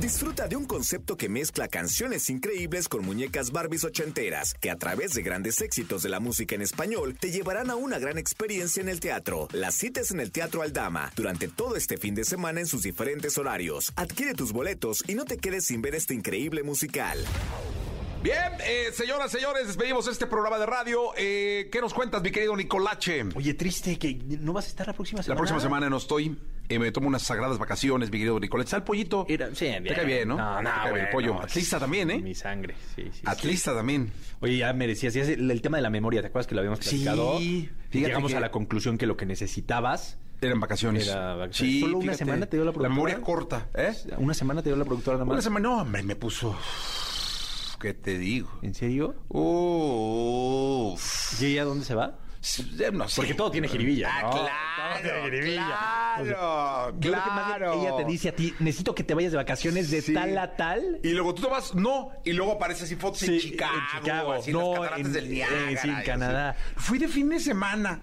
Disfruta 0.00 0.48
de 0.48 0.56
un 0.56 0.64
concepto 0.64 1.16
que 1.16 1.28
mezcla 1.28 1.68
canciones 1.68 2.28
increíbles 2.28 2.88
con 2.88 3.04
muñecas 3.04 3.52
Barbies 3.52 3.84
ochenteras, 3.84 4.54
que 4.54 4.72
a 4.72 4.76
través 4.76 5.14
de 5.14 5.22
grandes 5.22 5.60
éxitos 5.60 6.02
de 6.02 6.08
la 6.08 6.18
música 6.18 6.56
en 6.56 6.62
español 6.62 7.16
te 7.16 7.30
llevarán 7.30 7.70
a 7.70 7.76
una 7.76 8.00
gran 8.00 8.18
experiencia 8.18 8.80
en 8.80 8.88
el 8.88 8.98
teatro. 8.98 9.46
Las 9.52 9.76
citas 9.76 10.10
en 10.10 10.18
el 10.18 10.32
Teatro 10.32 10.62
Aldama 10.62 11.12
durante 11.14 11.46
todo 11.46 11.76
este 11.76 11.96
fin 11.96 12.16
de 12.16 12.24
semana 12.24 12.58
en 12.58 12.66
sus 12.66 12.82
diferentes 12.82 13.38
horarios. 13.38 13.92
Adquiere 13.94 14.34
tus 14.34 14.52
boletos 14.52 15.04
y 15.06 15.14
no 15.14 15.24
te 15.24 15.38
quedes 15.38 15.66
sin 15.66 15.80
ver 15.80 15.94
este 15.94 16.14
increíble 16.14 16.64
musical. 16.64 17.24
Bien, 18.24 18.54
eh, 18.66 18.86
señoras, 18.90 19.30
señores, 19.30 19.66
despedimos 19.66 20.08
este 20.08 20.26
programa 20.26 20.58
de 20.58 20.64
radio. 20.64 21.10
Eh, 21.14 21.68
¿Qué 21.70 21.78
nos 21.82 21.92
cuentas, 21.92 22.22
mi 22.22 22.30
querido 22.30 22.56
Nicolache? 22.56 23.22
Oye, 23.34 23.52
triste 23.52 23.98
que 23.98 24.14
no 24.40 24.54
vas 24.54 24.64
a 24.64 24.68
estar 24.68 24.86
la 24.86 24.94
próxima 24.94 25.22
semana. 25.22 25.34
La 25.34 25.38
próxima 25.38 25.60
semana 25.60 25.90
no 25.90 25.98
estoy. 25.98 26.34
Eh, 26.70 26.78
me 26.78 26.90
tomo 26.90 27.08
unas 27.08 27.20
sagradas 27.20 27.58
vacaciones, 27.58 28.10
mi 28.10 28.16
querido 28.16 28.40
Nicolache. 28.40 28.68
¿Está 28.68 28.76
el 28.78 28.82
pollito? 28.84 29.26
Era, 29.28 29.54
sí, 29.54 29.66
bien. 29.66 29.84
Te 29.84 29.94
cae 29.94 30.06
bien, 30.06 30.28
¿no? 30.28 30.38
No, 30.38 30.62
no, 30.62 30.96
el 30.96 31.10
pollo. 31.10 31.38
Atlista 31.38 31.78
también, 31.78 32.10
¿eh? 32.12 32.18
Mi 32.18 32.34
sangre, 32.34 32.74
sí, 32.96 33.10
sí. 33.12 33.20
Atlista 33.26 33.74
también. 33.74 34.10
Oye, 34.40 34.56
ya 34.56 34.72
merecías. 34.72 35.14
El, 35.16 35.50
el, 35.50 35.60
tema 35.60 35.76
de 35.76 35.82
la 35.82 35.90
memoria, 35.90 36.22
¿te 36.22 36.28
acuerdas 36.28 36.46
que 36.46 36.54
lo 36.54 36.62
habíamos 36.62 36.78
platicado? 36.78 37.38
Sí. 37.40 37.68
Llegamos 37.92 38.32
a 38.32 38.40
la 38.40 38.50
conclusión 38.50 38.96
que 38.96 39.04
lo 39.04 39.18
que 39.18 39.26
necesitabas 39.26 40.16
eran 40.40 40.60
vacaciones. 40.60 41.08
Era 41.08 41.34
vacaciones. 41.34 41.56
Sí, 41.74 41.80
¿Solo 41.82 41.98
una 41.98 42.14
semana 42.14 42.46
te 42.46 42.56
dio 42.56 42.64
la 42.64 42.72
productora? 42.72 42.88
La 42.88 42.94
memoria 42.94 43.20
corta, 43.20 43.68
¿eh? 43.74 43.92
¿Una 44.16 44.32
semana 44.32 44.62
te 44.62 44.70
dio 44.70 44.78
la 44.78 44.86
productora 44.86 45.18
nada 45.18 45.26
más? 45.26 45.34
Una 45.34 45.42
semana, 45.42 45.68
no, 45.68 45.82
hombre, 45.82 46.02
me 46.02 46.16
puso 46.16 46.56
¿Qué 47.84 47.92
te 47.92 48.16
digo? 48.16 48.48
¿En 48.62 48.72
serio? 48.74 49.14
Uf. 49.28 51.42
¿Y 51.42 51.46
ella 51.52 51.64
dónde 51.64 51.84
se 51.84 51.94
va? 51.94 52.16
No 52.94 53.08
sé. 53.08 53.16
Porque 53.16 53.34
todo 53.34 53.50
tiene 53.50 53.68
jiribilla, 53.68 54.08
Ah, 54.10 54.22
¿no? 54.22 54.30
claro. 54.30 54.48
Todo 55.02 55.02
tiene 55.02 55.20
jiribilla. 55.36 55.66
Claro, 56.16 56.98
que 57.00 57.10
más 57.10 57.24
bien 57.46 57.56
claro. 57.58 57.82
ella 57.82 57.96
te 57.96 58.04
dice 58.06 58.28
a 58.30 58.34
ti, 58.36 58.54
necesito 58.58 58.94
que 58.94 59.04
te 59.04 59.12
vayas 59.14 59.32
de 59.32 59.36
vacaciones 59.38 59.90
de 59.90 60.00
Sí. 60.00 60.14
tal 60.14 60.36
a 60.38 60.56
tal. 60.56 60.98
Y 61.02 61.10
luego 61.10 61.34
tú 61.34 61.42
te 61.42 61.48
vas, 61.48 61.74
no, 61.74 62.10
y 62.24 62.32
luego 62.32 62.52
aparece 62.52 62.84
así 62.84 62.96
fotos 62.96 63.22
en 63.24 63.38
Sí, 63.38 63.50
Chicago, 63.50 63.74
en 63.76 64.00
Chicago, 64.00 64.32
así 64.32 64.52
no, 64.52 64.76
en 64.84 64.90
las 64.90 65.00
en- 65.00 65.12
del 65.12 65.30
Niágara. 65.30 65.70
eh, 65.72 65.76
sí, 65.76 65.88
en 65.88 65.94
así. 65.96 66.06
Canadá. 66.06 66.56
Fui 66.76 66.98
de 66.98 67.08
fin 67.08 67.28
de 67.28 67.40
semana. 67.40 68.00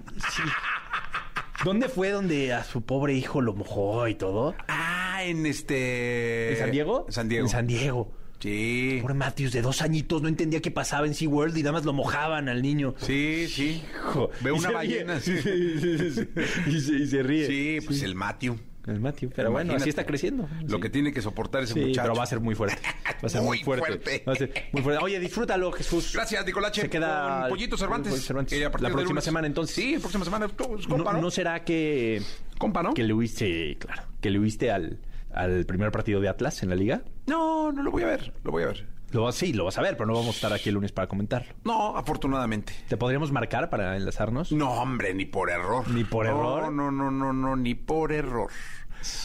¿Dónde 1.63 1.89
fue 1.89 2.09
donde 2.09 2.53
a 2.53 2.63
su 2.63 2.81
pobre 2.83 3.13
hijo 3.13 3.39
lo 3.41 3.53
mojó 3.53 4.07
y 4.07 4.15
todo? 4.15 4.55
Ah, 4.67 5.23
en 5.23 5.45
este... 5.45 6.53
¿En 6.53 6.57
San 6.59 6.71
Diego? 6.71 7.05
En 7.07 7.13
San 7.13 7.29
Diego. 7.29 7.45
En 7.45 7.49
San 7.51 7.67
Diego. 7.67 8.11
Sí. 8.41 8.97
Pobre 9.01 9.13
Matthews, 9.13 9.51
de 9.53 9.61
dos 9.61 9.81
añitos, 9.81 10.21
no 10.21 10.27
entendía 10.27 10.61
qué 10.61 10.71
pasaba 10.71 11.05
en 11.07 11.13
SeaWorld 11.13 11.55
y 11.57 11.61
nada 11.61 11.73
más 11.73 11.85
lo 11.85 11.93
mojaban 11.93 12.49
al 12.49 12.61
niño. 12.61 12.95
Sí, 12.97 13.47
sí. 13.47 13.83
Hijo, 14.07 14.29
Ve 14.41 14.49
y 14.49 14.53
una 14.59 14.71
ballena. 14.71 15.19
Sí, 15.19 15.37
Sí, 15.41 16.11
sí. 16.11 16.27
Y, 16.67 16.79
se, 16.81 16.93
y 16.93 17.07
se 17.07 17.23
ríe. 17.23 17.47
Sí, 17.47 17.85
pues 17.85 18.01
el 18.01 18.15
Matthew. 18.15 18.57
El 18.87 18.99
Matthew. 18.99 19.29
Pero 19.35 19.51
bueno, 19.51 19.75
así 19.75 19.89
está 19.89 20.07
creciendo. 20.07 20.49
Lo 20.67 20.79
que 20.79 20.89
tiene 20.89 21.13
que 21.13 21.21
soportar 21.21 21.61
ese 21.61 21.75
muchacho. 21.79 22.01
pero 22.01 22.15
va 22.15 22.23
a 22.23 22.25
ser 22.25 22.39
muy 22.39 22.55
fuerte. 22.55 22.81
Va 23.23 23.27
a 23.27 23.29
ser 23.29 23.41
muy, 23.43 23.57
Muy 23.59 23.63
fuerte. 23.63 23.85
fuerte. 23.85 24.23
Va 24.27 24.33
a 24.33 24.35
ser 24.35 24.51
muy 24.71 24.81
fuerte. 24.81 25.03
Oye, 25.03 25.19
disfrútalo, 25.19 25.71
Jesús. 25.71 26.11
Gracias, 26.15 26.43
Nicolache. 26.43 26.81
Se 26.81 26.89
queda 26.89 27.41
con 27.41 27.49
Pollito 27.49 27.77
Cervantes. 27.77 28.09
Pollito 28.11 28.25
Cervantes. 28.27 28.59
La 28.59 28.71
próxima 28.71 29.03
lunes- 29.03 29.23
semana, 29.23 29.45
entonces. 29.45 29.75
Sí, 29.75 29.93
la 29.93 29.99
próxima 29.99 30.25
semana. 30.25 30.47
Tú, 30.47 30.77
es 30.79 30.87
compa, 30.87 31.11
no, 31.11 31.17
¿no? 31.17 31.21
no 31.25 31.29
será 31.31 31.63
que, 31.63 32.23
Compa, 32.57 32.81
¿no? 32.81 32.95
que 32.95 33.03
le 33.03 33.13
huiste, 33.13 33.77
claro, 33.77 34.01
que 34.19 34.31
le 34.31 34.39
huiste 34.39 34.71
al, 34.71 34.97
al 35.33 35.65
primer 35.65 35.91
partido 35.91 36.19
de 36.21 36.29
Atlas 36.29 36.63
en 36.63 36.69
la 36.69 36.75
liga? 36.75 37.01
No, 37.27 37.71
no 37.71 37.83
lo 37.83 37.91
voy 37.91 38.03
a 38.03 38.07
ver. 38.07 38.33
Lo 38.43 38.51
voy 38.51 38.63
a 38.63 38.67
ver. 38.67 38.87
Lo, 39.11 39.29
sí, 39.33 39.51
lo 39.51 39.65
vas 39.65 39.77
a 39.77 39.81
ver, 39.81 39.97
pero 39.97 40.05
no 40.07 40.13
vamos 40.13 40.29
a 40.29 40.31
estar 40.37 40.53
aquí 40.53 40.69
el 40.69 40.75
lunes 40.75 40.91
para 40.93 41.07
comentarlo. 41.07 41.53
No, 41.65 41.97
afortunadamente. 41.97 42.73
¿Te 42.87 42.95
podríamos 42.95 43.31
marcar 43.31 43.69
para 43.69 43.97
enlazarnos? 43.97 44.51
No, 44.53 44.71
hombre, 44.71 45.13
ni 45.13 45.25
por 45.25 45.49
error. 45.49 45.89
¿Ni 45.89 46.05
por 46.05 46.25
No, 46.27 46.31
error? 46.31 46.71
No, 46.71 46.91
no, 46.91 47.11
no, 47.11 47.33
no, 47.33 47.55
ni 47.57 47.75
por 47.75 48.13
error. 48.13 48.49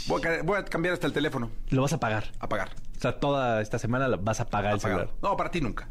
Voy 0.09 0.23
a, 0.27 0.43
voy 0.43 0.59
a 0.59 0.65
cambiar 0.65 0.95
hasta 0.95 1.07
el 1.07 1.13
teléfono. 1.13 1.51
Lo 1.69 1.83
vas 1.83 1.93
a 1.93 2.01
pagar. 2.01 2.33
Apagar. 2.41 2.71
O 2.97 3.01
sea, 3.01 3.21
toda 3.21 3.61
esta 3.61 3.79
semana 3.79 4.09
vas 4.17 4.41
a 4.41 4.47
pagar 4.47 4.75
el 4.75 4.81
celular. 4.81 5.11
No, 5.23 5.37
para 5.37 5.51
ti 5.51 5.61
nunca. 5.61 5.89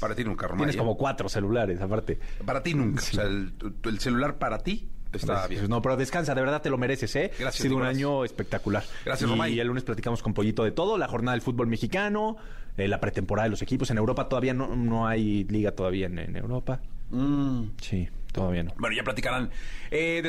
Para 0.00 0.14
ti 0.14 0.24
nunca, 0.24 0.46
Román. 0.46 0.58
Tienes 0.66 0.76
como 0.76 0.96
cuatro 0.96 1.28
celulares, 1.28 1.80
aparte. 1.80 2.18
Para 2.44 2.62
ti 2.62 2.74
nunca. 2.74 3.00
O 3.02 3.04
sea, 3.04 3.24
el, 3.24 3.52
el 3.84 3.98
celular 4.00 4.38
para 4.38 4.58
ti 4.58 4.88
está 5.12 5.46
bien. 5.46 5.68
No, 5.68 5.80
pero 5.82 5.96
descansa, 5.96 6.34
de 6.34 6.40
verdad 6.40 6.60
te 6.62 6.70
lo 6.70 6.78
mereces, 6.78 7.14
¿eh? 7.16 7.30
Gracias, 7.38 7.60
Ha 7.60 7.62
sido 7.62 7.76
un 7.76 7.82
año 7.84 8.24
espectacular. 8.24 8.82
Gracias, 9.04 9.28
Romay. 9.28 9.54
Y 9.54 9.60
el 9.60 9.66
lunes 9.66 9.84
platicamos 9.84 10.22
con 10.22 10.34
Pollito 10.34 10.64
de 10.64 10.70
todo, 10.72 10.98
la 10.98 11.08
jornada 11.08 11.32
del 11.32 11.42
fútbol 11.42 11.66
mexicano, 11.66 12.36
eh, 12.76 12.88
la 12.88 13.00
pretemporada 13.00 13.44
de 13.44 13.50
los 13.50 13.62
equipos. 13.62 13.90
En 13.90 13.98
Europa 13.98 14.28
todavía 14.28 14.54
no, 14.54 14.74
no 14.76 15.06
hay 15.08 15.44
liga 15.44 15.72
todavía 15.72 16.06
en, 16.06 16.18
en 16.18 16.36
Europa. 16.36 16.80
Mm. 17.10 17.68
Sí, 17.80 18.08
todavía 18.32 18.62
no. 18.64 18.74
Bueno, 18.78 18.94
ya 18.96 19.02
platicarán. 19.02 19.50
Eh, 19.90 20.22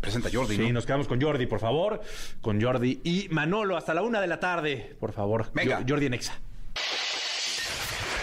presenta 0.00 0.30
Jordi, 0.32 0.56
Sí, 0.56 0.62
¿no? 0.68 0.72
nos 0.72 0.86
quedamos 0.86 1.06
con 1.08 1.20
Jordi, 1.20 1.46
por 1.46 1.60
favor. 1.60 2.00
Con 2.40 2.60
Jordi 2.60 3.00
y 3.04 3.28
Manolo 3.30 3.76
hasta 3.76 3.92
la 3.94 4.02
una 4.02 4.20
de 4.20 4.26
la 4.26 4.40
tarde, 4.40 4.96
por 4.98 5.12
favor. 5.12 5.50
Venga. 5.54 5.78
Jo- 5.80 5.84
Jordi 5.88 6.08
Nexa. 6.08 6.38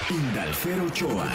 Indalfer 0.10 0.80
Ochoa. 0.82 1.30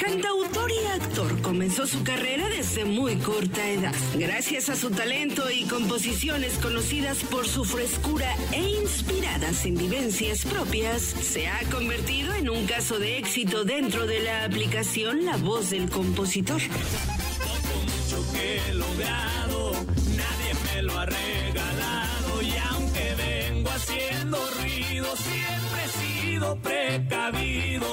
Cantautor 0.00 0.70
y 0.70 0.86
actor 0.86 1.42
comenzó 1.42 1.86
su 1.86 2.02
carrera 2.02 2.48
desde 2.48 2.86
muy 2.86 3.16
corta 3.16 3.68
edad. 3.68 3.94
Gracias 4.14 4.70
a 4.70 4.76
su 4.76 4.90
talento 4.90 5.50
y 5.50 5.64
composiciones 5.64 6.54
conocidas 6.54 7.18
por 7.24 7.46
su 7.46 7.64
frescura 7.64 8.34
e 8.52 8.62
inspiradas 8.62 9.66
en 9.66 9.76
vivencias 9.76 10.44
propias, 10.46 11.02
se 11.02 11.48
ha 11.48 11.60
convertido 11.70 12.32
en 12.34 12.48
un 12.48 12.66
caso 12.66 12.98
de 12.98 13.18
éxito 13.18 13.64
dentro 13.64 14.06
de 14.06 14.20
la 14.20 14.44
aplicación 14.44 15.26
La 15.26 15.36
Voz 15.36 15.70
del 15.70 15.90
Compositor. 15.90 16.60
mucho 16.62 18.32
que 18.32 18.58
he 18.58 18.74
logrado, 18.74 19.72
nadie 20.16 20.54
me 20.74 20.82
lo 20.82 20.98
ha 20.98 21.04
regalado 21.04 22.42
y 22.42 22.52
aunque 22.70 23.14
vengo 23.16 23.70
haciendo 23.70 24.38
ruido, 24.62 25.14
siempre 25.16 25.46
he 25.46 25.49
sido 26.40 26.56
precavido. 26.56 27.86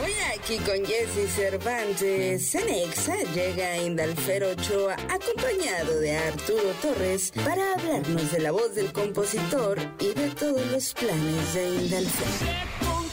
Hoy 0.00 0.12
aquí 0.36 0.56
con 0.58 0.84
Jesse 0.84 1.30
Cervantes, 1.34 2.50
Cenexa 2.50 3.16
llega 3.34 3.72
a 3.72 3.78
Indalfer 3.78 4.44
Ochoa 4.44 4.94
acompañado 4.94 6.00
de 6.00 6.16
Arturo 6.16 6.72
Torres 6.82 7.32
para 7.44 7.74
hablarnos 7.74 8.32
de 8.32 8.40
la 8.40 8.52
voz 8.52 8.74
del 8.74 8.92
compositor 8.92 9.78
y 10.00 10.14
de 10.14 10.30
todos 10.30 10.66
los 10.66 10.94
planes 10.94 11.54
de 11.54 11.68
Indalfer. 11.68 12.28
Sé 12.38 12.56
con 12.80 13.08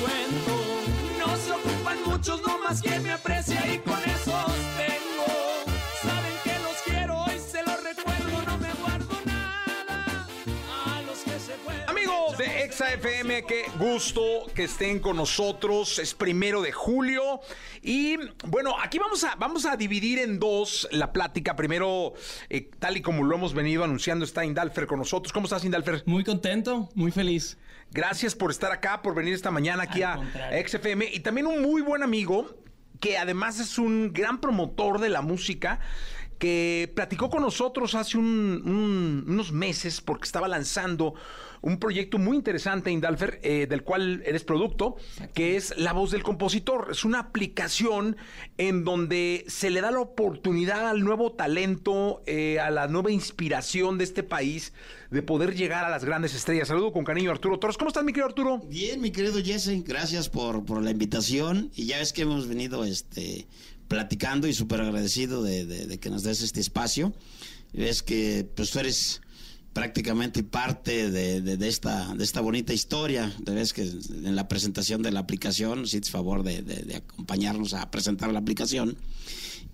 cuento, 0.00 0.56
no 1.18 1.36
se 1.36 1.52
ocupan 1.52 1.98
muchos, 2.06 2.42
no 2.42 2.58
más 2.58 2.82
me 2.84 3.12
aprecia 3.12 3.74
y 3.74 3.78
con 3.78 3.98
esos 3.98 4.13
Exa 12.74 12.92
FM, 12.92 13.44
qué 13.46 13.66
gusto 13.78 14.20
que 14.52 14.64
estén 14.64 14.98
con 14.98 15.16
nosotros. 15.16 16.00
Es 16.00 16.12
primero 16.12 16.60
de 16.60 16.72
julio. 16.72 17.38
Y 17.82 18.16
bueno, 18.48 18.74
aquí 18.82 18.98
vamos 18.98 19.22
a, 19.22 19.36
vamos 19.36 19.64
a 19.64 19.76
dividir 19.76 20.18
en 20.18 20.40
dos 20.40 20.88
la 20.90 21.12
plática. 21.12 21.54
Primero, 21.54 22.14
eh, 22.50 22.68
tal 22.80 22.96
y 22.96 23.00
como 23.00 23.22
lo 23.22 23.36
hemos 23.36 23.54
venido 23.54 23.84
anunciando, 23.84 24.24
está 24.24 24.44
Indalfer 24.44 24.88
con 24.88 24.98
nosotros. 24.98 25.32
¿Cómo 25.32 25.44
estás, 25.46 25.64
Indalfer? 25.64 26.02
Muy 26.06 26.24
contento, 26.24 26.88
muy 26.96 27.12
feliz. 27.12 27.58
Gracias 27.92 28.34
por 28.34 28.50
estar 28.50 28.72
acá, 28.72 29.02
por 29.02 29.14
venir 29.14 29.34
esta 29.34 29.52
mañana 29.52 29.84
aquí 29.84 30.02
Al 30.02 30.12
a 30.14 30.16
contrario. 30.16 30.68
XFM. 30.68 31.10
Y 31.12 31.20
también 31.20 31.46
un 31.46 31.62
muy 31.62 31.80
buen 31.80 32.02
amigo 32.02 32.56
que 32.98 33.18
además 33.18 33.60
es 33.60 33.78
un 33.78 34.12
gran 34.12 34.40
promotor 34.40 34.98
de 34.98 35.10
la 35.10 35.22
música 35.22 35.78
que 36.40 36.92
platicó 36.96 37.30
con 37.30 37.42
nosotros 37.42 37.94
hace 37.94 38.18
un- 38.18 38.60
un- 38.66 39.24
unos 39.28 39.52
meses 39.52 40.00
porque 40.00 40.24
estaba 40.24 40.48
lanzando 40.48 41.14
un 41.66 41.78
proyecto 41.78 42.18
muy 42.18 42.36
interesante, 42.36 42.90
Indalfer, 42.90 43.40
eh, 43.42 43.66
del 43.66 43.82
cual 43.82 44.22
eres 44.26 44.44
producto, 44.44 44.96
que 45.32 45.56
es 45.56 45.72
La 45.78 45.94
Voz 45.94 46.10
del 46.10 46.22
Compositor. 46.22 46.88
Es 46.90 47.04
una 47.06 47.20
aplicación 47.20 48.16
en 48.58 48.84
donde 48.84 49.44
se 49.48 49.70
le 49.70 49.80
da 49.80 49.90
la 49.90 50.00
oportunidad 50.00 50.88
al 50.90 51.00
nuevo 51.02 51.32
talento, 51.32 52.22
eh, 52.26 52.60
a 52.60 52.70
la 52.70 52.86
nueva 52.86 53.10
inspiración 53.12 53.96
de 53.96 54.04
este 54.04 54.22
país 54.22 54.74
de 55.10 55.22
poder 55.22 55.54
llegar 55.54 55.86
a 55.86 55.88
las 55.88 56.04
grandes 56.04 56.34
estrellas. 56.34 56.68
Saludo 56.68 56.92
con 56.92 57.02
cariño 57.04 57.30
a 57.30 57.32
Arturo 57.32 57.58
Torres. 57.58 57.78
¿Cómo 57.78 57.88
estás, 57.88 58.04
mi 58.04 58.12
querido 58.12 58.26
Arturo? 58.26 58.58
Bien, 58.68 59.00
mi 59.00 59.10
querido 59.10 59.42
Jesse, 59.42 59.82
gracias 59.84 60.28
por, 60.28 60.66
por 60.66 60.82
la 60.82 60.90
invitación. 60.90 61.70
Y 61.74 61.86
ya 61.86 61.98
ves 61.98 62.12
que 62.12 62.22
hemos 62.22 62.46
venido 62.46 62.84
este, 62.84 63.46
platicando 63.88 64.46
y 64.48 64.52
súper 64.52 64.82
agradecido 64.82 65.42
de, 65.42 65.64
de- 65.64 65.86
de 65.86 65.98
que 65.98 66.10
nos 66.10 66.24
des 66.24 66.42
este 66.42 66.60
espacio. 66.60 67.14
Ves 67.72 68.02
que 68.02 68.46
pues 68.54 68.70
tú 68.70 68.80
eres 68.80 69.20
prácticamente 69.74 70.42
parte 70.42 71.10
de, 71.10 71.42
de- 71.42 71.56
de 71.58 71.68
esta, 71.68 72.14
de 72.14 72.24
esta 72.24 72.40
bonita 72.40 72.72
historia. 72.72 73.30
Ves 73.44 73.74
que 73.74 73.82
en 73.82 74.34
la 74.36 74.48
presentación 74.48 75.02
de 75.02 75.10
la 75.12 75.20
aplicación, 75.20 75.86
si 75.86 76.00
te 76.00 76.08
favor 76.10 76.42
de, 76.44 76.62
de- 76.62 76.82
de 76.84 76.96
acompañarnos 76.96 77.74
a 77.74 77.90
presentar 77.90 78.32
la 78.32 78.38
aplicación. 78.38 78.96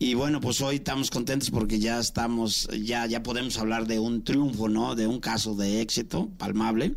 Y 0.00 0.14
bueno, 0.14 0.40
pues 0.40 0.61
hoy 0.62 0.76
estamos 0.76 1.11
contentos 1.11 1.50
porque 1.50 1.78
ya 1.78 2.00
estamos, 2.00 2.69
ya, 2.83 3.07
ya 3.07 3.23
podemos 3.23 3.59
hablar 3.59 3.87
de 3.87 3.99
un 4.00 4.25
triunfo, 4.25 4.69
¿no? 4.69 4.95
De 4.97 5.07
un 5.07 5.21
caso 5.21 5.54
de 5.54 5.83
éxito 5.83 6.30
palmable 6.38 6.95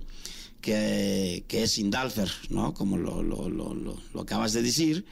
que, 0.62 1.44
que 1.50 1.64
es 1.64 1.78
Indalfer, 1.78 2.32
¿no? 2.50 2.74
Como 2.74 2.98
lo, 2.98 3.22
lo, 3.22 3.50
lo- 3.50 3.98
lo 4.14 4.22
acabas 4.22 4.54
de 4.54 4.62
decir. 4.62 5.06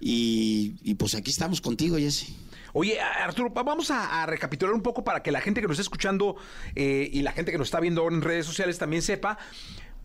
Y, 0.00 0.74
y 0.84 0.94
pues 0.94 1.14
aquí 1.14 1.30
estamos 1.30 1.62
contigo, 1.62 1.96
Jesse. 1.96 2.26
Oye, 2.72 3.00
Arturo, 3.00 3.52
va- 3.52 3.62
vamos 3.62 3.90
a, 3.90 4.26
recapitular 4.26 4.74
un 4.74 4.82
poco 4.82 5.04
para 5.04 5.22
que 5.22 5.30
la 5.30 5.40
gente 5.40 5.60
que 5.60 5.66
nos 5.66 5.74
está 5.76 5.82
escuchando 5.82 6.36
eh, 6.74 7.08
y 7.12 7.22
la 7.22 7.32
gente 7.32 7.52
que 7.52 7.58
nos 7.58 7.68
está 7.68 7.80
viendo 7.80 8.02
ahora 8.02 8.16
en 8.16 8.22
redes 8.22 8.46
sociales 8.46 8.78
también 8.78 9.02
sepa. 9.02 9.38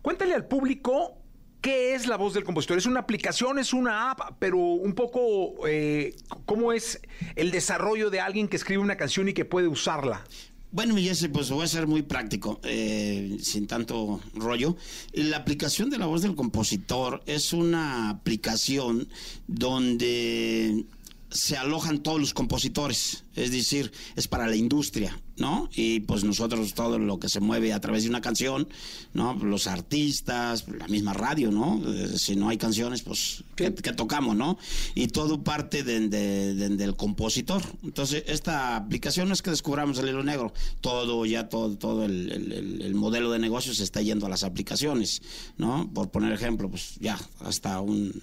Cuéntale 0.02 0.34
al 0.34 0.46
público 0.46 1.18
qué 1.60 1.94
es 1.94 2.06
la 2.06 2.16
voz 2.16 2.34
del 2.34 2.44
compositor. 2.44 2.76
Es 2.76 2.86
una 2.86 3.00
aplicación, 3.00 3.58
es 3.58 3.72
una 3.72 4.10
app, 4.10 4.36
pero 4.38 4.58
un 4.58 4.94
poco 4.94 5.66
eh, 5.66 6.14
cómo 6.44 6.72
es 6.72 7.00
el 7.36 7.50
desarrollo 7.50 8.10
de 8.10 8.20
alguien 8.20 8.48
que 8.48 8.56
escribe 8.56 8.82
una 8.82 8.96
canción 8.96 9.28
y 9.28 9.32
que 9.32 9.44
puede 9.44 9.68
usarla. 9.68 10.24
Bueno, 10.72 10.96
Jesse, 10.96 11.28
pues 11.32 11.50
voy 11.50 11.62
a 11.64 11.68
ser 11.68 11.86
muy 11.86 12.02
práctico, 12.02 12.60
eh, 12.64 13.36
sin 13.40 13.68
tanto 13.68 14.20
rollo. 14.34 14.76
La 15.12 15.36
aplicación 15.36 15.88
de 15.88 15.98
la 15.98 16.06
voz 16.06 16.22
del 16.22 16.34
compositor 16.34 17.22
es 17.26 17.52
una 17.52 18.10
aplicación 18.10 19.06
donde 19.46 20.84
se 21.34 21.56
alojan 21.56 22.00
todos 22.02 22.20
los 22.20 22.32
compositores, 22.32 23.24
es 23.34 23.50
decir, 23.50 23.90
es 24.14 24.28
para 24.28 24.46
la 24.46 24.54
industria, 24.54 25.20
¿no? 25.36 25.68
Y 25.74 25.98
pues 26.00 26.22
nosotros 26.22 26.74
todo 26.74 26.96
lo 27.00 27.18
que 27.18 27.28
se 27.28 27.40
mueve 27.40 27.72
a 27.72 27.80
través 27.80 28.04
de 28.04 28.08
una 28.08 28.20
canción, 28.20 28.68
¿no? 29.14 29.34
Los 29.34 29.66
artistas, 29.66 30.64
la 30.68 30.86
misma 30.86 31.12
radio, 31.12 31.50
¿no? 31.50 31.82
Eh, 31.92 32.16
si 32.18 32.36
no 32.36 32.48
hay 32.50 32.56
canciones, 32.56 33.02
pues, 33.02 33.42
¿qué, 33.56 33.74
qué 33.74 33.92
tocamos, 33.92 34.36
no? 34.36 34.56
Y 34.94 35.08
todo 35.08 35.42
parte 35.42 35.82
de- 35.82 36.08
de- 36.08 36.54
de- 36.54 36.76
del 36.76 36.94
compositor. 36.94 37.62
Entonces, 37.82 38.22
esta 38.28 38.76
aplicación 38.76 39.26
no 39.26 39.34
es 39.34 39.42
que 39.42 39.50
descubramos 39.50 39.98
el 39.98 40.08
hilo 40.08 40.22
negro, 40.22 40.52
todo 40.80 41.26
ya, 41.26 41.48
todo, 41.48 41.76
todo 41.76 42.04
el- 42.04 42.80
el 42.80 42.94
modelo 42.94 43.32
de 43.32 43.40
negocio 43.40 43.74
se 43.74 43.82
está 43.82 44.00
yendo 44.02 44.26
a 44.26 44.28
las 44.28 44.44
aplicaciones, 44.44 45.20
¿no? 45.58 45.90
Por 45.92 46.12
poner 46.12 46.32
ejemplo, 46.32 46.70
pues 46.70 46.94
ya, 47.00 47.18
hasta 47.40 47.80
un 47.80 48.22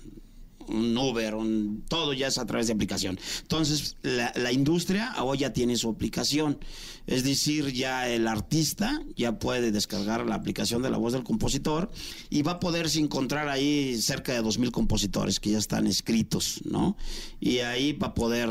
un 0.72 0.98
Uber, 0.98 1.36
un, 1.36 1.84
todo 1.88 2.13
ya 2.13 2.28
es 2.28 2.38
a 2.38 2.46
través 2.46 2.68
de 2.68 2.74
aplicación. 2.74 3.20
Entonces, 3.42 3.98
la, 4.01 4.51
industria 4.51 5.13
hoy 5.24 5.40
ya 5.40 5.54
tiene 5.54 5.75
su 5.75 5.90
aplicación. 5.90 6.60
Es 7.08 7.24
decir, 7.24 7.74
ya 7.74 8.08
el 8.08 8.28
artista 8.28 9.01
ya 9.16 9.40
puede 9.40 9.72
descargar 9.72 10.25
la 10.25 10.36
aplicación 10.36 10.82
de 10.82 10.90
la 10.90 10.98
voz 10.98 11.13
del 11.13 11.24
compositor 11.24 11.90
y 12.30 12.44
va 12.44 12.54
a 12.54 12.60
poderse 12.60 13.00
encontrar 13.00 13.50
ahí 13.50 14.00
cerca 14.00 14.34
de 14.34 14.42
2.000 14.42 14.72
compositores 14.72 15.40
que 15.40 15.51
ya 15.51 15.58
están 15.58 15.88
escritos, 15.88 16.62
¿no? 16.63 16.96
Y 17.40 17.60
ahí 17.60 17.94
va 17.94 18.08
a 18.08 18.13
poder, 18.13 18.50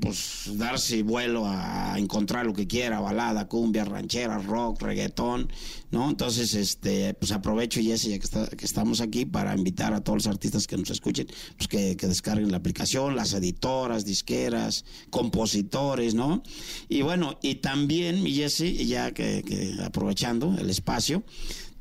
pues, 0.00 0.50
darse 0.54 1.02
vuelo 1.02 1.44
a 1.46 1.94
encontrar 1.96 2.46
lo 2.46 2.52
que 2.52 2.66
quiera, 2.66 3.00
balada, 3.00 3.46
cumbia, 3.48 3.84
ranchera, 3.84 4.38
rock, 4.38 4.82
reggaetón, 4.82 5.48
¿no? 5.90 6.10
Entonces, 6.10 6.54
este, 6.54 7.14
pues 7.14 7.30
aprovecho, 7.32 7.80
Jesse, 7.80 8.08
ya 8.08 8.18
que 8.18 8.64
estamos 8.64 9.00
aquí, 9.00 9.26
para 9.26 9.54
invitar 9.54 9.94
a 9.94 10.00
todos 10.00 10.24
los 10.24 10.26
artistas 10.26 10.66
que 10.66 10.76
nos 10.76 10.90
escuchen, 10.90 11.26
pues 11.68 11.96
que, 11.96 12.06
descarguen 12.06 12.50
la 12.50 12.56
aplicación, 12.58 13.16
las 13.16 13.32
editoras, 13.32 14.04
disqueras, 14.04 14.84
compositores, 15.10 16.14
¿no? 16.14 16.42
Y 16.88 17.02
bueno, 17.02 17.38
y 17.42 17.56
también, 17.56 18.22
mi 18.22 18.32
Jesse, 18.32 18.86
ya 18.86 19.12
que, 19.12 19.42
que 19.46 19.76
aprovechando 19.82 20.56
el 20.58 20.70
espacio, 20.70 21.22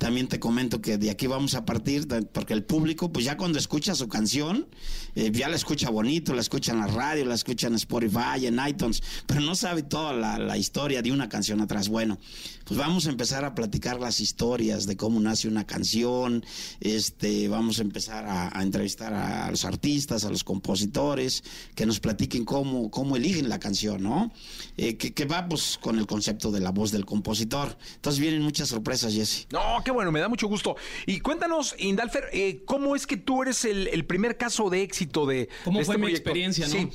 también 0.01 0.27
te 0.27 0.39
comento 0.39 0.81
que 0.81 0.97
de 0.97 1.11
aquí 1.11 1.27
vamos 1.27 1.53
a 1.53 1.63
partir, 1.63 2.07
porque 2.33 2.53
el 2.53 2.63
público, 2.63 3.11
pues 3.11 3.23
ya 3.23 3.38
cuando 3.38 3.59
escucha 3.59 3.93
su 3.93 4.07
canción, 4.07 4.67
eh, 5.15 5.32
ya 5.34 5.50
la 5.50 5.56
escucha 5.56 5.89
bonito, 5.89 6.34
la 6.34 6.41
escucha 6.41 6.72
en 6.72 6.80
la 6.80 6.88
radio, 6.88 7.25
la 7.25 7.36
escucha 7.36 7.68
en 7.68 7.75
Spotify, 7.75 8.46
en 8.46 8.60
iTunes, 8.65 9.03
pero 9.25 9.41
no 9.41 9.56
sabe 9.56 9.84
toda 9.84 10.13
la, 10.13 10.58
historia 10.58 11.01
de 11.01 11.12
una 11.12 11.27
canción 11.27 11.60
atrás. 11.62 11.89
Bueno, 11.89 12.18
pues 12.65 12.80
vamos 12.80 13.08
a 13.08 13.10
empezar 13.10 13.44
a 13.44 13.56
platicar 13.56 14.00
las 14.00 14.20
historias 14.20 14.86
de 14.86 14.96
cómo 14.96 15.20
nace 15.20 15.48
una 15.48 15.65
canción, 15.65 16.46
este, 16.80 17.48
vamos 17.48 17.80
a 17.80 17.82
empezar 17.82 18.25
a, 18.27 18.62
entrevistar 18.62 19.13
a, 19.13 19.50
los 19.50 19.65
artistas, 19.65 20.24
a 20.24 20.30
los 20.30 20.44
compositores, 20.44 21.44
que 21.75 21.86
nos 21.86 22.00
platiquen 22.00 22.46
cómo, 22.46 22.89
cómo 22.91 23.18
eligen 23.18 23.50
la 23.50 23.60
canción, 23.60 24.03
¿no? 24.03 24.32
Eh, 24.77 24.98
que, 24.98 25.13
que 25.13 25.25
va 25.25 25.48
pues 25.48 25.77
con 25.82 25.98
el 25.98 26.06
concepto 26.06 26.51
de 26.51 26.60
la 26.60 26.72
voz 26.72 26.91
del 26.91 27.06
compositor. 27.06 27.77
Entonces 27.96 28.20
vienen 28.22 28.41
muchas 28.41 28.70
sorpresas, 28.70 29.13
Jesse. 29.13 29.48
No, 29.51 29.82
qué 29.84 29.91
bueno, 29.91 30.12
me 30.12 30.20
da 30.20 30.30
mucho 30.30 30.48
gusto. 30.48 30.75
Y 31.06 31.20
cuéntanos, 31.20 31.75
Indalfer, 31.80 32.25
eh, 32.32 32.62
¿cómo 32.65 32.96
es 32.96 33.08
que 33.08 33.18
tú 33.18 33.41
eres 33.41 33.65
el, 33.65 33.88
el 33.88 34.06
primer 34.06 34.38
caso 34.38 34.70
de 34.70 34.84
éxito 34.84 35.00
de, 35.05 35.50
¿Cómo 35.63 35.79
de 35.79 35.86
fue 35.86 35.96
este 35.96 35.98
mi 35.98 36.03
proyecto? 36.08 36.29
experiencia, 36.29 36.67
no? 36.67 36.74
Sí. 36.74 36.89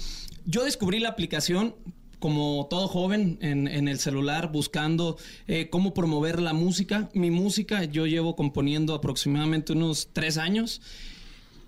Yo 0.45 0.65
descubrí 0.65 1.01
la 1.01 1.09
aplicación 1.11 1.75
como 2.19 2.67
todo 2.71 2.89
joven 2.89 3.39
en, 3.43 3.69
en 3.69 3.89
el 3.89 3.99
celular 3.99 4.51
buscando 4.51 5.19
eh, 5.49 5.69
cómo 5.69 5.93
promover 5.93 6.41
la 6.41 6.55
música. 6.55 7.11
Mi 7.13 7.31
música, 7.31 7.85
yo 7.85 8.07
llevo 8.07 8.37
componiendo 8.37 8.95
aproximadamente 8.95 9.73
unos 9.73 10.09
tres 10.13 10.39
años. 10.39 10.81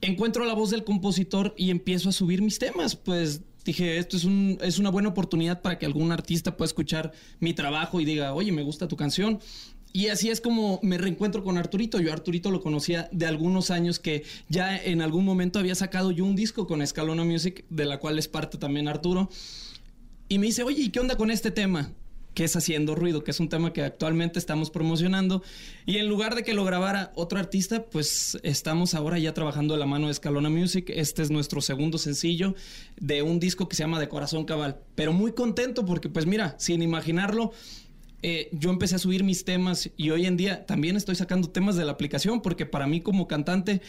Encuentro 0.00 0.44
la 0.44 0.54
voz 0.54 0.70
del 0.70 0.84
compositor 0.84 1.54
y 1.56 1.70
empiezo 1.70 2.08
a 2.08 2.12
subir 2.12 2.40
mis 2.40 2.58
temas. 2.58 2.96
Pues 2.96 3.42
dije, 3.64 3.98
esto 3.98 4.16
es, 4.16 4.24
un, 4.24 4.58
es 4.62 4.78
una 4.78 4.90
buena 4.90 5.08
oportunidad 5.10 5.60
para 5.60 5.78
que 5.78 5.84
algún 5.86 6.12
artista 6.12 6.56
pueda 6.56 6.68
escuchar 6.68 7.12
mi 7.40 7.52
trabajo 7.52 8.00
y 8.00 8.04
diga, 8.04 8.32
oye, 8.32 8.52
me 8.52 8.62
gusta 8.62 8.88
tu 8.88 8.96
canción. 8.96 9.40
Y 9.92 10.08
así 10.08 10.30
es 10.30 10.40
como 10.40 10.80
me 10.82 10.98
reencuentro 10.98 11.42
con 11.42 11.56
Arturito. 11.56 12.00
Yo 12.00 12.12
Arturito 12.12 12.50
lo 12.50 12.60
conocía 12.60 13.08
de 13.10 13.26
algunos 13.26 13.70
años 13.70 13.98
que 13.98 14.24
ya 14.48 14.76
en 14.76 15.00
algún 15.02 15.24
momento 15.24 15.58
había 15.58 15.74
sacado 15.74 16.10
yo 16.10 16.24
un 16.24 16.36
disco 16.36 16.66
con 16.66 16.82
Escalona 16.82 17.24
Music, 17.24 17.64
de 17.70 17.86
la 17.86 17.98
cual 17.98 18.18
es 18.18 18.28
parte 18.28 18.58
también 18.58 18.88
Arturo. 18.88 19.30
Y 20.28 20.38
me 20.38 20.46
dice, 20.46 20.62
oye, 20.62 20.82
¿y 20.82 20.90
qué 20.90 21.00
onda 21.00 21.16
con 21.16 21.30
este 21.30 21.50
tema? 21.50 21.92
Que 22.34 22.44
es 22.44 22.54
Haciendo 22.54 22.94
Ruido, 22.94 23.24
que 23.24 23.30
es 23.30 23.40
un 23.40 23.48
tema 23.48 23.72
que 23.72 23.82
actualmente 23.82 24.38
estamos 24.38 24.70
promocionando. 24.70 25.42
Y 25.86 25.96
en 25.96 26.06
lugar 26.06 26.34
de 26.34 26.42
que 26.42 26.52
lo 26.52 26.64
grabara 26.64 27.12
otro 27.16 27.38
artista, 27.38 27.86
pues 27.86 28.38
estamos 28.42 28.94
ahora 28.94 29.18
ya 29.18 29.32
trabajando 29.32 29.72
de 29.74 29.80
la 29.80 29.86
mano 29.86 30.06
de 30.06 30.12
Escalona 30.12 30.50
Music. 30.50 30.92
Este 30.94 31.22
es 31.22 31.30
nuestro 31.30 31.62
segundo 31.62 31.96
sencillo 31.96 32.54
de 33.00 33.22
un 33.22 33.40
disco 33.40 33.68
que 33.68 33.74
se 33.74 33.82
llama 33.82 33.98
De 33.98 34.08
Corazón 34.08 34.44
Cabal. 34.44 34.80
Pero 34.94 35.14
muy 35.14 35.32
contento 35.32 35.86
porque, 35.86 36.10
pues 36.10 36.26
mira, 36.26 36.54
sin 36.58 36.82
imaginarlo, 36.82 37.52
eh, 38.22 38.48
yo 38.52 38.70
empecé 38.70 38.96
a 38.96 38.98
subir 38.98 39.22
mis 39.24 39.44
temas 39.44 39.90
y 39.96 40.10
hoy 40.10 40.26
en 40.26 40.36
día 40.36 40.66
también 40.66 40.96
estoy 40.96 41.14
sacando 41.14 41.48
temas 41.50 41.76
de 41.76 41.84
la 41.84 41.92
aplicación 41.92 42.40
porque 42.42 42.66
para 42.66 42.86
mí 42.86 43.00
como 43.00 43.28
cantante, 43.28 43.80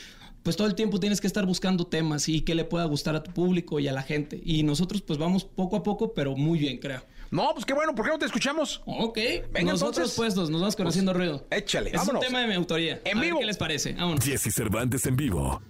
pues 0.43 0.55
todo 0.55 0.67
el 0.67 0.75
tiempo 0.75 0.99
tienes 0.99 1.19
que 1.21 1.27
estar 1.27 1.45
buscando 1.45 1.85
temas 1.87 2.29
y 2.29 2.41
que 2.41 2.55
le 2.55 2.63
pueda 2.63 2.85
gustar 2.85 3.15
a 3.15 3.23
tu 3.23 3.31
público 3.31 3.79
y 3.79 3.87
a 3.87 3.91
la 3.93 4.03
gente. 4.03 4.39
Y 4.43 4.63
nosotros 4.63 5.01
pues 5.01 5.17
vamos 5.19 5.43
poco 5.45 5.75
a 5.77 5.83
poco, 5.83 6.13
pero 6.13 6.35
muy 6.35 6.59
bien, 6.59 6.77
creo. 6.77 7.01
No, 7.31 7.49
pues 7.53 7.63
qué 7.65 7.73
bueno, 7.73 7.93
¿por 7.93 8.05
qué 8.05 8.11
no 8.11 8.17
te 8.17 8.25
escuchamos? 8.25 8.81
Ok, 8.87 9.17
Venga, 9.51 9.71
nosotros 9.73 9.97
entonces. 9.97 10.15
puestos 10.15 10.49
nos 10.49 10.61
vamos 10.61 10.75
conociendo 10.75 11.13
ruido. 11.13 11.45
Échale, 11.51 11.89
es 11.91 11.97
vámonos. 11.97 12.21
un 12.21 12.27
tema 12.27 12.41
de 12.41 12.47
mi 12.47 12.53
autoría. 12.55 13.01
En 13.05 13.17
A 13.17 13.21
ver 13.21 13.27
vivo. 13.29 13.39
¿Qué 13.39 13.45
les 13.45 13.57
parece? 13.57 13.93
Vámonos. 13.93 14.25
Jesse 14.25 14.51
Cervantes 14.53 15.05
en 15.05 15.15
vivo. 15.15 15.61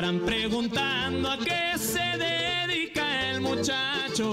Estarán 0.00 0.20
preguntando 0.20 1.30
a 1.30 1.36
qué 1.36 1.76
se 1.76 2.00
dedica 2.16 3.32
el 3.32 3.42
muchacho. 3.42 4.32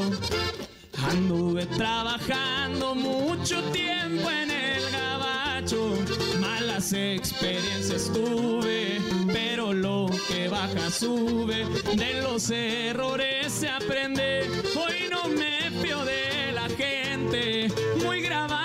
Anduve 1.10 1.66
trabajando 1.66 2.96
mucho 2.96 3.62
tiempo 3.74 4.32
en 4.32 4.50
el 4.50 4.82
gabacho. 4.90 5.94
Malas 6.40 6.94
experiencias 6.94 8.10
tuve, 8.14 9.02
pero 9.34 9.74
lo 9.74 10.10
que 10.30 10.48
baja 10.48 10.90
sube. 10.90 11.66
De 11.98 12.22
los 12.22 12.50
errores 12.50 13.52
se 13.52 13.68
aprende. 13.68 14.50
Hoy 14.74 15.10
no 15.10 15.28
me 15.28 15.70
fío 15.82 16.06
de 16.06 16.54
la 16.54 16.70
gente. 16.70 17.68
Muy 18.06 18.22
grabado 18.22 18.57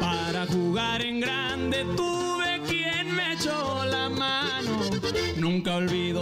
Para 0.00 0.46
jugar 0.46 1.02
en 1.02 1.20
grande 1.20 1.84
tuve 1.96 2.60
quien 2.66 3.14
me 3.14 3.32
echó 3.34 3.84
la 3.84 4.08
mano. 4.08 4.90
Nunca 5.36 5.76
olvido 5.76 6.15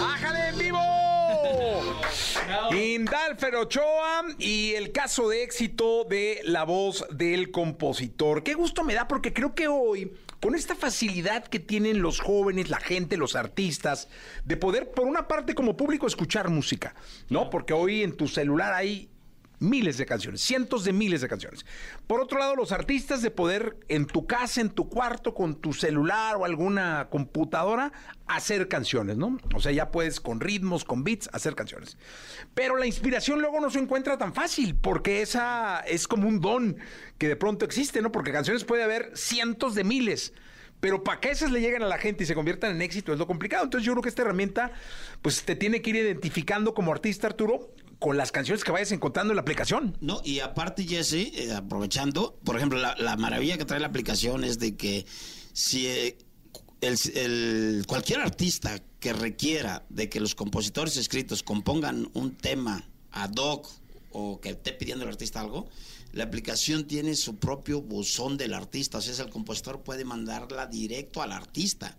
¡Ájale 0.00 0.48
en 0.48 0.58
vivo! 0.58 0.78
Álvaro 3.30 3.62
Ochoa 3.62 4.24
y 4.38 4.72
el 4.72 4.92
caso 4.92 5.28
de 5.28 5.42
éxito 5.42 6.04
de 6.04 6.40
la 6.44 6.64
voz 6.64 7.06
del 7.10 7.50
compositor. 7.50 8.42
Qué 8.42 8.54
gusto 8.54 8.82
me 8.82 8.94
da 8.94 9.08
porque 9.08 9.32
creo 9.32 9.54
que 9.54 9.68
hoy, 9.68 10.12
con 10.40 10.54
esta 10.54 10.74
facilidad 10.74 11.44
que 11.44 11.58
tienen 11.58 12.00
los 12.00 12.20
jóvenes, 12.20 12.70
la 12.70 12.80
gente, 12.80 13.16
los 13.16 13.36
artistas, 13.36 14.08
de 14.44 14.56
poder, 14.56 14.90
por 14.90 15.06
una 15.06 15.28
parte 15.28 15.54
como 15.54 15.76
público, 15.76 16.06
escuchar 16.06 16.48
música, 16.48 16.94
¿no? 17.28 17.50
Porque 17.50 17.72
hoy 17.72 18.02
en 18.02 18.16
tu 18.16 18.26
celular 18.26 18.72
hay 18.72 19.09
miles 19.60 19.98
de 19.98 20.06
canciones, 20.06 20.40
cientos 20.40 20.84
de 20.84 20.92
miles 20.92 21.20
de 21.20 21.28
canciones. 21.28 21.64
Por 22.06 22.20
otro 22.20 22.38
lado, 22.38 22.56
los 22.56 22.72
artistas 22.72 23.22
de 23.22 23.30
poder 23.30 23.76
en 23.88 24.06
tu 24.06 24.26
casa, 24.26 24.60
en 24.60 24.70
tu 24.70 24.88
cuarto, 24.88 25.34
con 25.34 25.54
tu 25.54 25.72
celular 25.72 26.36
o 26.36 26.44
alguna 26.44 27.08
computadora, 27.10 27.92
hacer 28.26 28.68
canciones, 28.68 29.16
¿no? 29.16 29.38
O 29.54 29.60
sea, 29.60 29.70
ya 29.70 29.90
puedes 29.90 30.20
con 30.20 30.40
ritmos, 30.40 30.84
con 30.84 31.04
beats, 31.04 31.28
hacer 31.32 31.54
canciones. 31.54 31.96
Pero 32.54 32.76
la 32.76 32.86
inspiración 32.86 33.40
luego 33.40 33.60
no 33.60 33.70
se 33.70 33.78
encuentra 33.78 34.18
tan 34.18 34.34
fácil, 34.34 34.74
porque 34.74 35.22
esa 35.22 35.80
es 35.80 36.08
como 36.08 36.26
un 36.26 36.40
don 36.40 36.76
que 37.18 37.28
de 37.28 37.36
pronto 37.36 37.64
existe, 37.64 38.00
¿no? 38.00 38.10
Porque 38.10 38.32
canciones 38.32 38.64
puede 38.64 38.82
haber 38.82 39.12
cientos 39.14 39.74
de 39.74 39.84
miles. 39.84 40.32
Pero 40.80 41.04
para 41.04 41.20
que 41.20 41.30
esas 41.30 41.50
le 41.50 41.60
lleguen 41.60 41.82
a 41.82 41.86
la 41.86 41.98
gente 41.98 42.24
y 42.24 42.26
se 42.26 42.34
conviertan 42.34 42.74
en 42.74 42.82
éxito 42.82 43.12
es 43.12 43.18
lo 43.18 43.26
complicado. 43.26 43.64
Entonces 43.64 43.84
yo 43.84 43.92
creo 43.92 44.02
que 44.02 44.08
esta 44.08 44.22
herramienta 44.22 44.72
pues 45.20 45.42
te 45.42 45.54
tiene 45.54 45.82
que 45.82 45.90
ir 45.90 45.96
identificando 45.96 46.72
como 46.72 46.90
artista, 46.90 47.26
Arturo, 47.26 47.74
con 48.00 48.16
las 48.16 48.32
canciones 48.32 48.64
que 48.64 48.72
vayas 48.72 48.90
encontrando 48.90 49.32
en 49.32 49.36
la 49.36 49.42
aplicación. 49.42 49.96
No, 50.00 50.20
y 50.24 50.40
aparte, 50.40 50.84
Jesse, 50.84 51.32
eh, 51.34 51.52
aprovechando, 51.54 52.40
por 52.44 52.56
ejemplo, 52.56 52.78
la, 52.78 52.96
la 52.98 53.16
maravilla 53.16 53.56
que 53.56 53.64
trae 53.64 53.78
la 53.78 53.86
aplicación 53.86 54.42
es 54.42 54.58
de 54.58 54.74
que 54.76 55.06
si 55.52 55.86
eh, 55.86 56.18
el, 56.80 57.84
cualquier 57.86 58.20
artista 58.20 58.82
que 58.98 59.12
requiera 59.12 59.84
de 59.88 60.08
que 60.08 60.20
los 60.20 60.34
compositores 60.34 60.96
escritos 60.96 61.42
compongan 61.42 62.10
un 62.14 62.34
tema 62.36 62.84
ad 63.12 63.34
hoc 63.36 63.68
o 64.12 64.40
que 64.40 64.50
esté 64.50 64.72
pidiendo 64.72 65.04
el 65.04 65.10
artista 65.10 65.40
algo, 65.40 65.68
la 66.12 66.24
aplicación 66.24 66.86
tiene 66.86 67.14
su 67.14 67.36
propio 67.36 67.82
buzón 67.82 68.36
del 68.36 68.54
artista, 68.54 68.98
o 68.98 69.00
sea, 69.00 69.24
el 69.24 69.30
compositor 69.30 69.82
puede 69.82 70.04
mandarla 70.04 70.66
directo 70.66 71.22
al 71.22 71.32
artista. 71.32 71.96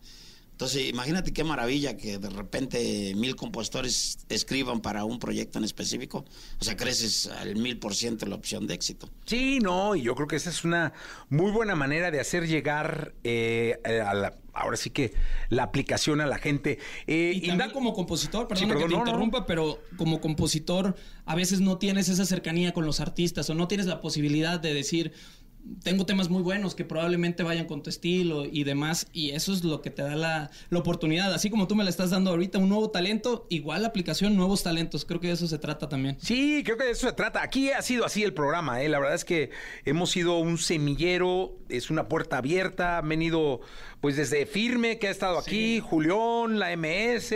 Entonces, 0.61 0.89
imagínate 0.89 1.33
qué 1.33 1.43
maravilla 1.43 1.97
que 1.97 2.19
de 2.19 2.29
repente 2.29 3.13
mil 3.15 3.35
compositores 3.35 4.19
escriban 4.29 4.79
para 4.79 5.05
un 5.05 5.17
proyecto 5.17 5.57
en 5.57 5.63
específico. 5.65 6.23
O 6.59 6.63
sea, 6.63 6.77
creces 6.77 7.25
al 7.25 7.55
mil 7.55 7.79
por 7.79 7.95
ciento 7.95 8.27
la 8.27 8.35
opción 8.35 8.67
de 8.67 8.75
éxito. 8.75 9.09
Sí, 9.25 9.57
no, 9.57 9.95
y 9.95 10.03
yo 10.03 10.13
creo 10.13 10.27
que 10.27 10.35
esa 10.35 10.51
es 10.51 10.63
una 10.63 10.93
muy 11.29 11.49
buena 11.49 11.73
manera 11.73 12.11
de 12.11 12.19
hacer 12.19 12.47
llegar 12.47 13.15
eh, 13.23 13.79
a 14.05 14.13
la, 14.13 14.35
ahora 14.53 14.77
sí 14.77 14.91
que 14.91 15.15
la 15.49 15.63
aplicación 15.63 16.21
a 16.21 16.27
la 16.27 16.37
gente. 16.37 16.77
Eh, 17.07 17.31
Y 17.41 17.47
también 17.47 17.71
como 17.71 17.93
compositor, 17.93 18.47
Sí, 18.55 18.67
perdón, 18.67 18.83
que 18.83 18.89
te 18.89 18.91
no, 18.91 19.03
no. 19.03 19.09
interrumpa, 19.09 19.47
pero 19.47 19.81
como 19.97 20.21
compositor 20.21 20.95
a 21.25 21.33
veces 21.33 21.59
no 21.59 21.79
tienes 21.79 22.07
esa 22.07 22.23
cercanía 22.23 22.71
con 22.71 22.85
los 22.85 22.99
artistas 22.99 23.49
o 23.49 23.55
no 23.55 23.67
tienes 23.67 23.87
la 23.87 23.99
posibilidad 23.99 24.59
de 24.59 24.75
decir, 24.75 25.11
tengo 25.83 26.05
temas 26.05 26.29
muy 26.29 26.41
buenos 26.41 26.75
que 26.75 26.85
probablemente 26.85 27.43
vayan 27.43 27.65
con 27.65 27.83
tu 27.83 27.89
estilo 27.89 28.45
y 28.45 28.63
demás, 28.63 29.07
y 29.13 29.31
eso 29.31 29.53
es 29.53 29.63
lo 29.63 29.81
que 29.81 29.89
te 29.89 30.01
da 30.01 30.15
la, 30.15 30.51
la 30.69 30.79
oportunidad. 30.79 31.33
Así 31.33 31.49
como 31.49 31.67
tú 31.67 31.75
me 31.75 31.83
la 31.83 31.89
estás 31.89 32.09
dando 32.09 32.31
ahorita, 32.31 32.57
un 32.59 32.69
nuevo 32.69 32.89
talento, 32.89 33.47
igual 33.49 33.83
la 33.83 33.89
aplicación, 33.89 34.35
nuevos 34.35 34.63
talentos. 34.63 35.05
Creo 35.05 35.19
que 35.19 35.27
de 35.27 35.33
eso 35.33 35.47
se 35.47 35.59
trata 35.59 35.89
también. 35.89 36.17
Sí, 36.19 36.61
creo 36.63 36.77
que 36.77 36.85
de 36.85 36.91
eso 36.91 37.07
se 37.07 37.13
trata. 37.13 37.41
Aquí 37.41 37.71
ha 37.71 37.81
sido 37.81 38.05
así 38.05 38.23
el 38.23 38.33
programa, 38.33 38.81
¿eh? 38.81 38.89
La 38.89 38.99
verdad 38.99 39.15
es 39.15 39.25
que 39.25 39.51
hemos 39.85 40.11
sido 40.11 40.39
un 40.39 40.57
semillero, 40.57 41.57
es 41.69 41.89
una 41.89 42.07
puerta 42.07 42.37
abierta, 42.37 42.99
han 42.99 43.09
venido 43.09 43.61
pues 44.01 44.15
desde 44.15 44.47
Firme, 44.47 44.97
que 44.97 45.07
ha 45.07 45.11
estado 45.11 45.37
aquí, 45.37 45.79
Julián, 45.79 46.57
la 46.57 46.75
MS, 46.75 47.35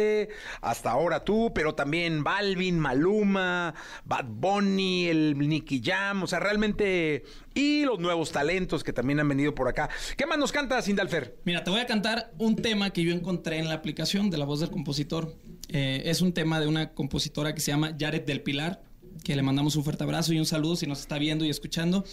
hasta 0.62 0.90
ahora 0.90 1.24
tú, 1.24 1.52
pero 1.54 1.76
también 1.76 2.24
Balvin, 2.24 2.80
Maluma, 2.80 3.76
Bad 4.04 4.26
Bunny, 4.26 5.08
el 5.08 5.38
Nicky 5.38 5.82
Jam, 5.84 6.24
o 6.24 6.28
sea, 6.28 6.40
realmente... 6.40 7.24
Y 7.56 7.86
los 7.86 8.00
nuevos 8.00 8.32
talentos 8.32 8.84
que 8.84 8.92
también 8.94 9.20
han 9.22 9.28
venido 9.30 9.56
por 9.56 9.68
acá. 9.70 9.90
¿Qué 10.18 10.26
más 10.26 10.38
nos 10.38 10.52
canta, 10.52 10.82
Sindalfer? 10.82 11.38
Mira, 11.46 11.64
te 11.64 11.72
voy 11.72 11.80
a 11.80 11.86
cantar 11.88 12.32
un 12.38 12.58
tema 12.58 12.92
que 12.92 13.02
yo 13.02 13.14
encontré 13.14 13.58
en 13.60 13.68
la 13.70 13.76
aplicación 13.76 14.30
de 14.30 14.38
la 14.38 14.44
voz 14.46 14.60
del 14.60 14.70
compositor. 14.70 15.36
Eh, 15.70 16.04
es 16.06 16.22
un 16.22 16.34
tema 16.34 16.60
de 16.60 16.68
una 16.68 16.92
compositora 16.94 17.56
que 17.56 17.62
se 17.62 17.72
llama 17.72 17.96
Jared 17.98 18.24
del 18.24 18.42
Pilar, 18.42 18.84
que 19.24 19.36
le 19.38 19.42
mandamos 19.42 19.76
un 19.78 19.84
fuerte 19.86 20.04
abrazo 20.04 20.34
y 20.34 20.38
un 20.40 20.46
saludo 20.46 20.76
si 20.76 20.86
nos 20.86 21.00
está 21.00 21.18
viendo 21.18 21.46
y 21.46 21.50
escuchando. 21.50 22.04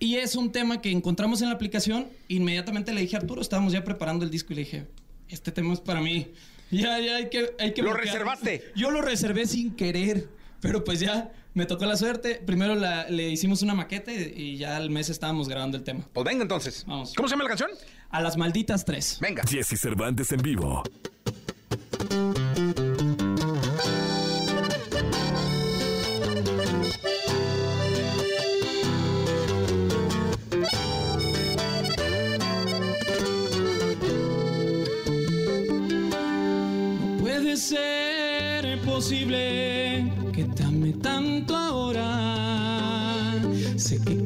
Y 0.00 0.16
es 0.16 0.34
un 0.34 0.50
tema 0.50 0.80
que 0.82 0.90
encontramos 0.90 1.40
en 1.40 1.48
la 1.48 1.54
aplicación. 1.54 2.08
Inmediatamente 2.28 2.92
le 2.92 3.00
dije 3.02 3.14
a 3.16 3.20
Arturo, 3.20 3.40
estábamos 3.40 3.72
ya 3.72 3.84
preparando 3.84 4.24
el 4.24 4.30
disco 4.32 4.52
y 4.52 4.56
le 4.56 4.62
dije, 4.64 4.86
este 5.28 5.52
tema 5.52 5.72
es 5.72 5.80
para 5.80 6.00
mí. 6.00 6.32
Ya, 6.70 6.98
ya, 6.98 7.16
hay 7.16 7.28
que, 7.30 7.54
hay 7.60 7.72
que 7.72 7.82
¿Lo 7.82 7.90
bloquearlo". 7.92 8.12
reservaste? 8.24 8.64
Yo 8.74 8.90
lo 8.90 9.00
reservé 9.00 9.46
sin 9.46 9.76
querer, 9.76 10.28
pero 10.60 10.82
pues 10.82 10.98
ya 10.98 11.32
me 11.54 11.66
tocó 11.66 11.86
la 11.86 11.96
suerte. 11.96 12.42
Primero 12.44 12.74
la- 12.74 13.08
le 13.08 13.28
hicimos 13.30 13.62
una 13.62 13.74
maqueta 13.74 14.12
y, 14.12 14.32
y 14.36 14.56
ya 14.58 14.76
al 14.76 14.90
mes 14.90 15.08
estábamos 15.08 15.48
grabando 15.48 15.76
el 15.76 15.82
tema. 15.84 16.06
Pues 16.12 16.24
venga 16.26 16.42
entonces. 16.42 16.84
Vamos. 16.86 17.14
¿Cómo 17.14 17.28
se 17.28 17.32
llama 17.32 17.44
la 17.44 17.48
canción? 17.50 17.70
A 18.10 18.20
las 18.20 18.36
malditas 18.36 18.84
tres. 18.84 19.18
Venga. 19.20 19.42
Jesse 19.48 19.78
Cervantes 19.80 20.30
en 20.32 20.42
vivo. 20.42 20.82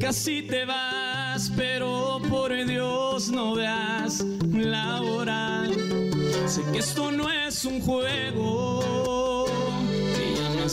Casi 0.09 0.41
te 0.41 0.65
vas, 0.65 1.51
pero 1.55 2.19
por 2.31 2.51
Dios 2.65 3.29
no 3.29 3.53
veas 3.53 4.25
la 4.51 5.03
hora. 5.03 5.67
Sé 6.47 6.63
que 6.71 6.79
esto 6.79 7.11
no 7.11 7.29
es 7.29 7.63
un 7.63 7.79
juego, 7.79 9.45
que 10.15 10.33
ya 10.35 10.49
no 10.59 10.67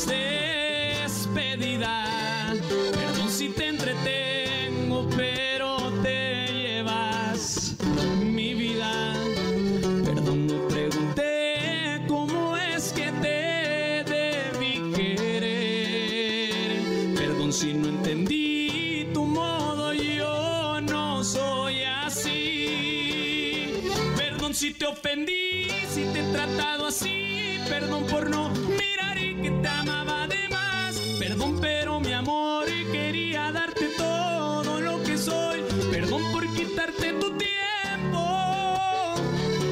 por 28.10 28.30
no 28.30 28.50
mirar 28.50 29.18
y 29.18 29.34
que 29.36 29.50
te 29.50 29.68
amaba 29.68 30.26
de 30.26 30.48
más. 30.50 30.98
Perdón, 31.18 31.58
pero 31.60 32.00
mi 32.00 32.12
amor 32.12 32.66
quería 32.92 33.52
darte 33.52 33.88
todo 33.96 34.80
lo 34.80 35.02
que 35.02 35.16
soy. 35.18 35.62
Perdón 35.90 36.22
por 36.32 36.46
quitarte 36.54 37.12
tu 37.14 37.36
tiempo. 37.36 39.14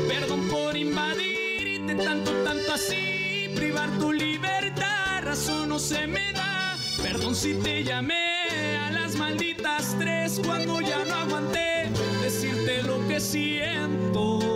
Perdón 0.08 0.48
por 0.48 0.76
invadirte 0.76 1.94
tanto, 1.94 2.32
tanto 2.44 2.74
así, 2.74 3.50
privar 3.54 3.90
tu 3.98 4.12
libertad, 4.12 5.22
razón 5.22 5.68
no 5.68 5.78
se 5.78 6.06
me 6.06 6.32
da. 6.32 6.76
Perdón 7.02 7.34
si 7.34 7.54
te 7.54 7.84
llamé 7.84 8.76
a 8.78 8.90
las 8.90 9.16
malditas 9.16 9.96
tres 9.98 10.40
cuando 10.44 10.80
ya 10.80 11.04
no 11.04 11.14
aguanté 11.14 11.90
decirte 12.22 12.82
lo 12.82 13.06
que 13.06 13.20
siento. 13.20 14.53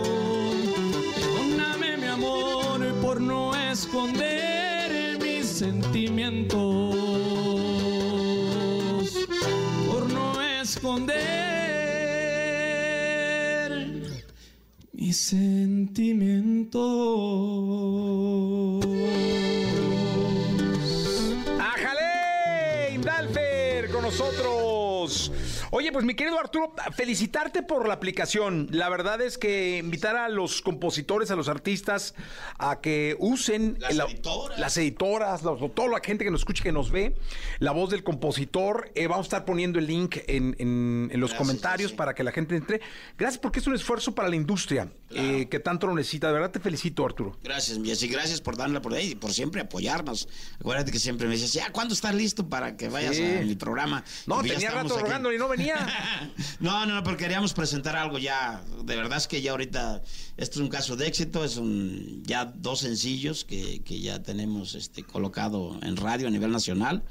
Esconder 3.89 5.17
mis 5.19 5.47
sentimientos, 5.47 6.95
por 9.87 10.13
no 10.13 10.39
esconder 10.61 11.17
mis 14.93 15.17
sentimientos. 15.17 17.48
Oye, 25.89 25.93
pues 25.95 26.05
mi 26.05 26.13
querido 26.13 26.39
Arturo, 26.39 26.71
felicitarte 26.95 27.63
por 27.63 27.87
la 27.87 27.95
aplicación. 27.95 28.67
La 28.69 28.89
verdad 28.89 29.21
es 29.21 29.39
que 29.39 29.79
invitar 29.79 30.15
a 30.17 30.29
los 30.29 30.61
compositores, 30.61 31.31
a 31.31 31.35
los 31.35 31.49
artistas, 31.49 32.13
a 32.59 32.79
que 32.79 33.15
usen 33.17 33.75
Las 33.79 33.95
la- 33.95 34.03
editoras. 34.03 34.59
las 34.59 34.77
editoras, 34.77 35.41
los- 35.41 35.73
toda 35.73 35.87
la 35.87 35.99
gente 36.03 36.23
que 36.23 36.29
nos 36.29 36.41
escuche, 36.41 36.61
que 36.61 36.71
nos 36.71 36.91
ve, 36.91 37.15
la 37.57 37.71
voz 37.71 37.89
del 37.89 38.03
compositor. 38.03 38.91
Eh, 38.93 39.07
vamos 39.07 39.25
a 39.25 39.29
estar 39.29 39.45
poniendo 39.45 39.79
el 39.79 39.87
link 39.87 40.17
en, 40.27 40.55
en- 40.59 41.09
en 41.11 41.19
los 41.19 41.31
Gracias, 41.31 41.47
comentarios 41.47 41.91
para 41.91 42.13
que 42.13 42.23
la 42.23 42.33
gente 42.33 42.55
entre. 42.55 42.81
Gracias 43.17 43.39
porque 43.39 43.57
es 43.57 43.65
un 43.65 43.73
esfuerzo 43.73 44.13
para 44.13 44.29
la 44.29 44.35
industria. 44.35 44.89
Eh, 45.11 45.47
que 45.49 45.59
tanto 45.59 45.87
lo 45.87 45.95
necesita. 45.95 46.27
De 46.27 46.33
verdad 46.33 46.51
te 46.51 46.59
felicito, 46.59 47.05
Arturo. 47.05 47.37
Gracias, 47.43 47.79
Jessy. 47.83 48.07
Gracias 48.07 48.41
por 48.41 48.57
darla 48.57 48.81
por 48.81 48.93
ahí 48.93 49.11
y 49.11 49.15
por 49.15 49.33
siempre 49.33 49.61
apoyarnos. 49.61 50.27
Acuérdate 50.59 50.91
que 50.91 50.99
siempre 50.99 51.27
me 51.27 51.33
dices, 51.35 51.53
ya, 51.53 51.71
¿cuándo 51.71 51.93
estás 51.93 52.13
listo 52.15 52.47
para 52.47 52.77
que 52.77 52.89
vayas 52.89 53.15
Sí. 53.15 53.23
a 53.23 53.41
mi 53.41 53.55
programa? 53.55 54.03
No, 54.27 54.35
Porque 54.35 54.49
ya 54.49 54.55
tenía 54.55 54.71
rato 54.71 54.97
rogando 54.99 55.33
y 55.33 55.37
no 55.37 55.47
venía. 55.47 55.77
No, 56.59 56.85
no, 56.85 56.95
no, 56.95 57.03
porque 57.03 57.23
queríamos 57.23 57.53
presentar 57.53 57.95
algo 57.95 58.17
ya. 58.17 58.61
De 58.83 58.95
verdad 58.95 59.17
es 59.17 59.27
que 59.27 59.41
ya 59.41 59.51
ahorita 59.51 60.01
esto 60.37 60.59
es 60.59 60.61
un 60.61 60.67
caso 60.69 60.95
de 60.95 61.07
éxito. 61.07 61.43
Es 61.45 61.57
un 61.57 62.23
ya 62.25 62.45
dos 62.45 62.79
sencillos 62.81 63.45
que, 63.45 63.81
que 63.83 63.99
ya 64.01 64.21
tenemos 64.21 64.75
este 64.75 65.03
colocado 65.03 65.79
en 65.81 65.95
radio 65.95 66.27
a 66.27 66.31
nivel 66.31 66.51
nacional. 66.51 67.03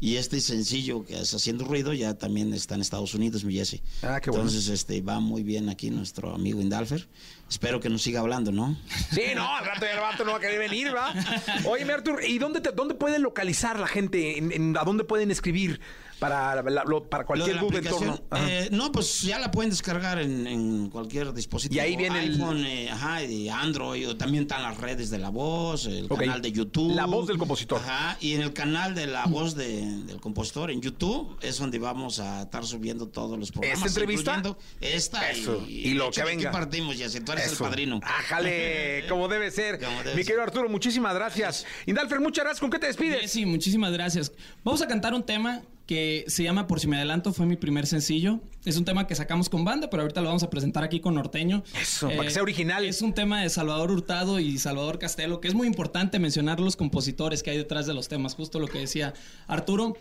Y 0.00 0.16
este 0.16 0.40
sencillo 0.40 1.04
que 1.04 1.18
es 1.20 1.34
Haciendo 1.34 1.64
Ruido 1.64 1.92
ya 1.92 2.14
también 2.14 2.52
está 2.54 2.76
en 2.76 2.82
Estados 2.82 3.14
Unidos, 3.14 3.44
mi 3.44 3.54
Jesse. 3.54 3.80
Ah, 4.02 4.20
qué 4.20 4.30
bueno. 4.30 4.44
Entonces, 4.44 4.68
este, 4.68 5.00
va 5.00 5.18
muy 5.18 5.42
bien 5.42 5.68
aquí 5.68 5.90
nuestro 5.90 6.32
amigo 6.34 6.60
Indalfer. 6.60 7.08
Espero 7.50 7.80
que 7.80 7.88
nos 7.88 8.02
siga 8.02 8.20
hablando, 8.20 8.52
¿no? 8.52 8.78
Sí, 9.12 9.22
no, 9.34 9.56
al 9.56 9.64
rato 9.66 9.86
el 9.86 9.98
vato 9.98 10.24
no 10.24 10.32
va 10.32 10.36
a 10.36 10.40
querer 10.40 10.58
venir, 10.60 10.94
¿va? 10.94 11.12
Oye, 11.64 11.90
Arturo, 11.92 12.24
¿y 12.24 12.38
dónde, 12.38 12.60
te, 12.60 12.70
dónde 12.70 12.94
pueden 12.94 13.22
localizar 13.22 13.80
la 13.80 13.88
gente? 13.88 14.38
¿En- 14.38 14.52
en- 14.52 14.76
¿A 14.76 14.84
dónde 14.84 15.02
pueden 15.02 15.30
escribir 15.32 15.80
para, 16.18 16.62
la- 16.62 16.84
lo- 16.84 17.08
para 17.08 17.24
cualquier 17.24 17.56
la 17.56 17.62
duda 17.62 17.78
en 17.78 17.86
aplicación, 17.86 18.16
torno? 18.16 18.26
Ajá. 18.30 18.46
eh, 18.50 18.68
no, 18.72 18.90
pues 18.92 19.22
ya 19.22 19.38
la 19.38 19.50
pueden 19.50 19.70
descargar 19.70 20.18
en, 20.20 20.46
en 20.46 20.90
cualquier 20.90 21.32
dispositivo. 21.32 21.76
Y 21.76 21.80
ahí 21.80 21.96
viene 21.96 22.22
el- 22.24 22.32
iPhone, 22.34 22.64
eh, 22.64 22.90
ajá, 22.90 23.22
y 23.24 23.48
Android, 23.48 24.08
o 24.08 24.16
también 24.16 24.42
están 24.42 24.62
las 24.62 24.76
redes 24.78 25.10
de 25.10 25.18
La 25.18 25.28
Voz, 25.30 25.86
el 25.86 26.08
canal 26.08 26.42
de 26.42 26.52
YouTube. 26.52 26.94
La 26.94 27.06
Voz 27.06 27.26
del 27.28 27.38
compositor. 27.38 27.80
Ajá, 27.80 28.16
y 28.20 28.34
en 28.34 28.42
el 28.42 28.52
canal 28.52 28.94
de 28.94 29.06
La 29.06 29.26
Voz 29.26 29.54
de- 29.54 30.02
del 30.04 30.20
compositor 30.20 30.70
en 30.70 30.80
YouTube 30.80 31.36
es 31.42 31.58
donde 31.58 31.78
vamos 31.78 32.18
a 32.20 32.42
estar 32.42 32.64
subiendo 32.66 33.08
todos 33.08 33.38
los 33.38 33.52
programas. 33.52 33.78
¿Esta 33.86 33.88
entrevista? 34.00 34.42
Esta 34.80 35.30
Eso, 35.30 35.62
y, 35.68 35.88
y 35.88 35.94
lo 35.94 36.10
que 36.10 36.22
venga. 36.24 36.50
partimos, 36.50 36.98
ya, 36.98 37.08
si 37.08 37.20
tú 37.20 37.32
eres 37.32 37.46
Eso. 37.52 37.64
el 37.64 37.70
padrino. 37.70 38.00
Ájale, 38.02 39.04
como 39.08 39.28
debe 39.28 39.50
ser. 39.50 39.78
Como 39.78 39.96
debe 39.98 40.10
Mi 40.10 40.16
ser. 40.22 40.26
querido 40.26 40.42
Arturo, 40.42 40.68
muchísimas 40.68 41.14
gracias. 41.14 41.64
Indalfer, 41.86 42.20
muchas 42.20 42.44
gracias. 42.44 42.60
¿Con 42.60 42.70
qué 42.70 42.78
te 42.78 42.86
despides? 42.86 43.30
Sí, 43.30 43.46
muchísimas 43.46 43.92
gracias. 43.92 44.32
Vamos 44.64 44.82
a 44.82 44.86
cantar 44.88 45.14
un 45.14 45.22
tema 45.22 45.62
que 45.88 46.26
se 46.28 46.42
llama 46.42 46.66
Por 46.66 46.80
si 46.80 46.86
me 46.86 46.98
adelanto, 46.98 47.32
fue 47.32 47.46
mi 47.46 47.56
primer 47.56 47.86
sencillo. 47.86 48.40
Es 48.66 48.76
un 48.76 48.84
tema 48.84 49.06
que 49.06 49.14
sacamos 49.14 49.48
con 49.48 49.64
banda, 49.64 49.88
pero 49.88 50.02
ahorita 50.02 50.20
lo 50.20 50.26
vamos 50.26 50.42
a 50.42 50.50
presentar 50.50 50.84
aquí 50.84 51.00
con 51.00 51.14
Norteño. 51.14 51.64
Eh, 51.74 51.78
Eso, 51.80 52.08
para 52.08 52.24
que 52.24 52.30
sea 52.30 52.42
original. 52.42 52.84
Es 52.84 53.00
un 53.00 53.14
tema 53.14 53.40
de 53.40 53.48
Salvador 53.48 53.90
Hurtado 53.90 54.38
y 54.38 54.58
Salvador 54.58 54.98
Castelo, 54.98 55.40
que 55.40 55.48
es 55.48 55.54
muy 55.54 55.66
importante 55.66 56.18
mencionar 56.18 56.60
los 56.60 56.76
compositores 56.76 57.42
que 57.42 57.52
hay 57.52 57.56
detrás 57.56 57.86
de 57.86 57.94
los 57.94 58.06
temas, 58.06 58.34
justo 58.34 58.60
lo 58.60 58.68
que 58.68 58.80
decía 58.80 59.14
Arturo. 59.46 59.96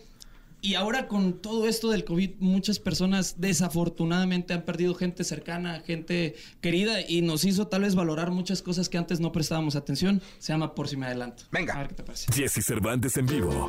Y 0.62 0.76
ahora 0.76 1.08
con 1.08 1.42
todo 1.42 1.68
esto 1.68 1.92
del 1.92 2.04
COVID, 2.04 2.32
muchas 2.40 2.80
personas 2.80 3.36
desafortunadamente 3.38 4.54
han 4.54 4.64
perdido 4.64 4.96
gente 4.96 5.24
cercana, 5.24 5.82
gente 5.86 6.36
querida 6.62 7.02
y 7.02 7.22
nos 7.22 7.46
hizo 7.46 7.68
tal 7.68 7.84
vez 7.84 7.96
valorar 7.96 8.32
muchas 8.32 8.62
cosas 8.62 8.90
que 8.90 8.98
antes 8.98 9.20
no 9.20 9.32
prestábamos 9.32 9.76
atención. 9.76 10.22
Se 10.40 10.54
llama 10.54 10.74
Por 10.74 10.88
si 10.88 10.98
me 10.98 11.06
adelanto. 11.06 11.44
Venga. 11.52 11.76
A 11.76 11.80
ver 11.80 11.90
qué 11.90 11.96
te 11.96 12.04
parece. 12.04 12.32
Jesse 12.34 12.66
Cervantes 12.66 13.18
en 13.18 13.26
vivo. 13.28 13.68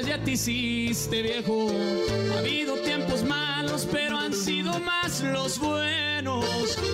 Ya 0.00 0.22
te 0.22 0.32
hiciste 0.32 1.22
viejo. 1.22 1.68
Ha 2.34 2.38
habido 2.38 2.74
tiempos 2.78 3.22
malos, 3.22 3.86
pero 3.90 4.18
han 4.18 4.32
sido 4.32 4.78
más 4.80 5.20
los 5.20 5.58
buenos. 5.58 6.44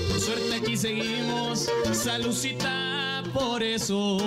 Por 0.08 0.20
suerte 0.20 0.54
aquí 0.56 0.76
seguimos, 0.76 1.68
salucita 1.92 3.22
por 3.32 3.62
eso. 3.62 4.18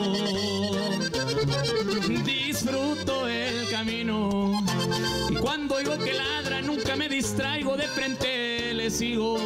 Disfruto 2.26 3.28
el 3.28 3.70
camino 3.70 4.64
y 5.30 5.36
cuando 5.36 5.76
oigo 5.76 5.98
que 5.98 6.14
ladra 6.14 6.62
nunca 6.62 6.96
me 6.96 7.10
distraigo, 7.10 7.76
de 7.76 7.88
frente 7.88 8.74
le 8.74 8.90
sigo 8.90 9.38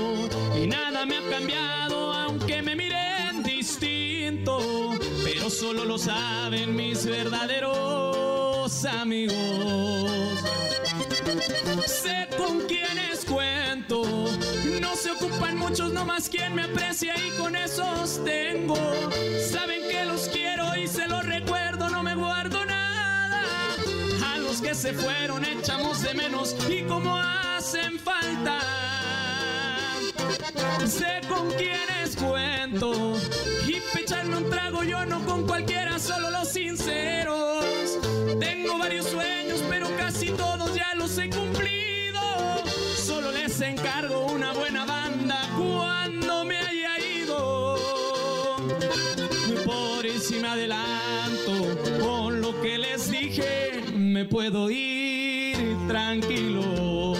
y 0.56 0.68
nada 0.68 1.06
me 1.06 1.18
ha 1.18 1.30
cambiado 1.30 2.13
aunque 2.13 2.62
me 2.62 2.76
miren 2.76 3.44
distinto, 3.44 4.92
pero 5.24 5.50
solo 5.50 5.86
lo 5.86 5.98
saben 5.98 6.76
mis 6.76 7.06
verdaderos 7.06 8.07
amigos. 8.86 10.40
Sé 11.86 12.28
con 12.38 12.62
quiénes 12.68 13.26
cuento, 13.26 14.04
no 14.82 14.96
se 14.96 15.12
ocupan 15.12 15.58
muchos, 15.58 15.92
nomás 15.94 16.30
quien 16.30 16.54
me 16.54 16.63
aprecia 16.63 17.16
y 17.18 17.32
con 17.38 17.56
esos 17.56 18.24
tengo. 18.24 18.78
Saben 19.52 19.82
que 19.90 20.06
los 20.06 20.28
quiero 20.30 20.76
y 20.76 20.88
se 20.88 21.08
los 21.08 21.26
recuerdo, 21.26 21.90
no 21.90 22.04
me 22.04 22.16
guardo 22.16 22.66
nada. 22.66 23.44
A 24.34 24.38
los 24.38 24.62
que 24.62 24.76
se 24.76 24.94
fueron 24.94 25.46
echamos 25.46 26.02
de 26.02 26.13
menos 26.13 26.56
y 26.70 26.84
como 26.84 27.18
hacen 27.18 28.00
falta. 28.00 28.60
Sé 30.86 31.22
con 31.28 31.50
quiénes 31.52 32.16
cuento 32.16 33.18
y 33.66 33.82
pecharme 33.94 34.38
un 34.38 34.50
trago 34.50 34.84
yo 34.84 35.06
no 35.06 35.26
con 35.26 35.48
cualquiera, 35.48 35.98
solo 36.00 36.30
los 36.30 36.50
sinceros. 36.50 37.37
Tengo 38.67 38.80
varios 38.80 39.06
sueños, 39.06 39.63
pero 39.69 39.88
casi 39.95 40.30
todos 40.32 40.75
ya 40.75 40.93
los 40.95 41.17
he 41.17 41.30
cumplido. 41.30 42.19
Solo 42.97 43.32
les 43.32 43.62
encargo 43.62 44.25
una 44.25 44.51
buena 44.51 44.84
banda 44.84 45.39
cuando 45.58 46.43
me 46.43 46.58
haya 46.58 46.99
ido. 46.99 47.77
Por 49.63 50.06
si 50.19 50.39
me 50.41 50.49
adelanto 50.49 51.77
con 52.01 52.41
lo 52.41 52.62
que 52.62 52.77
les 52.77 53.10
dije, 53.10 53.86
me 53.95 54.25
puedo 54.25 54.69
ir 54.69 55.77
tranquilo. 55.88 57.15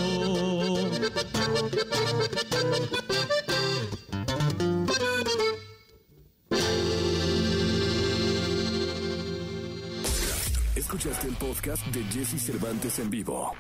Escuchaste 10.88 11.28
el 11.28 11.36
podcast 11.36 11.86
de 11.88 12.02
Jesse 12.06 12.40
Cervantes 12.42 12.98
en 13.00 13.10
vivo. 13.10 13.52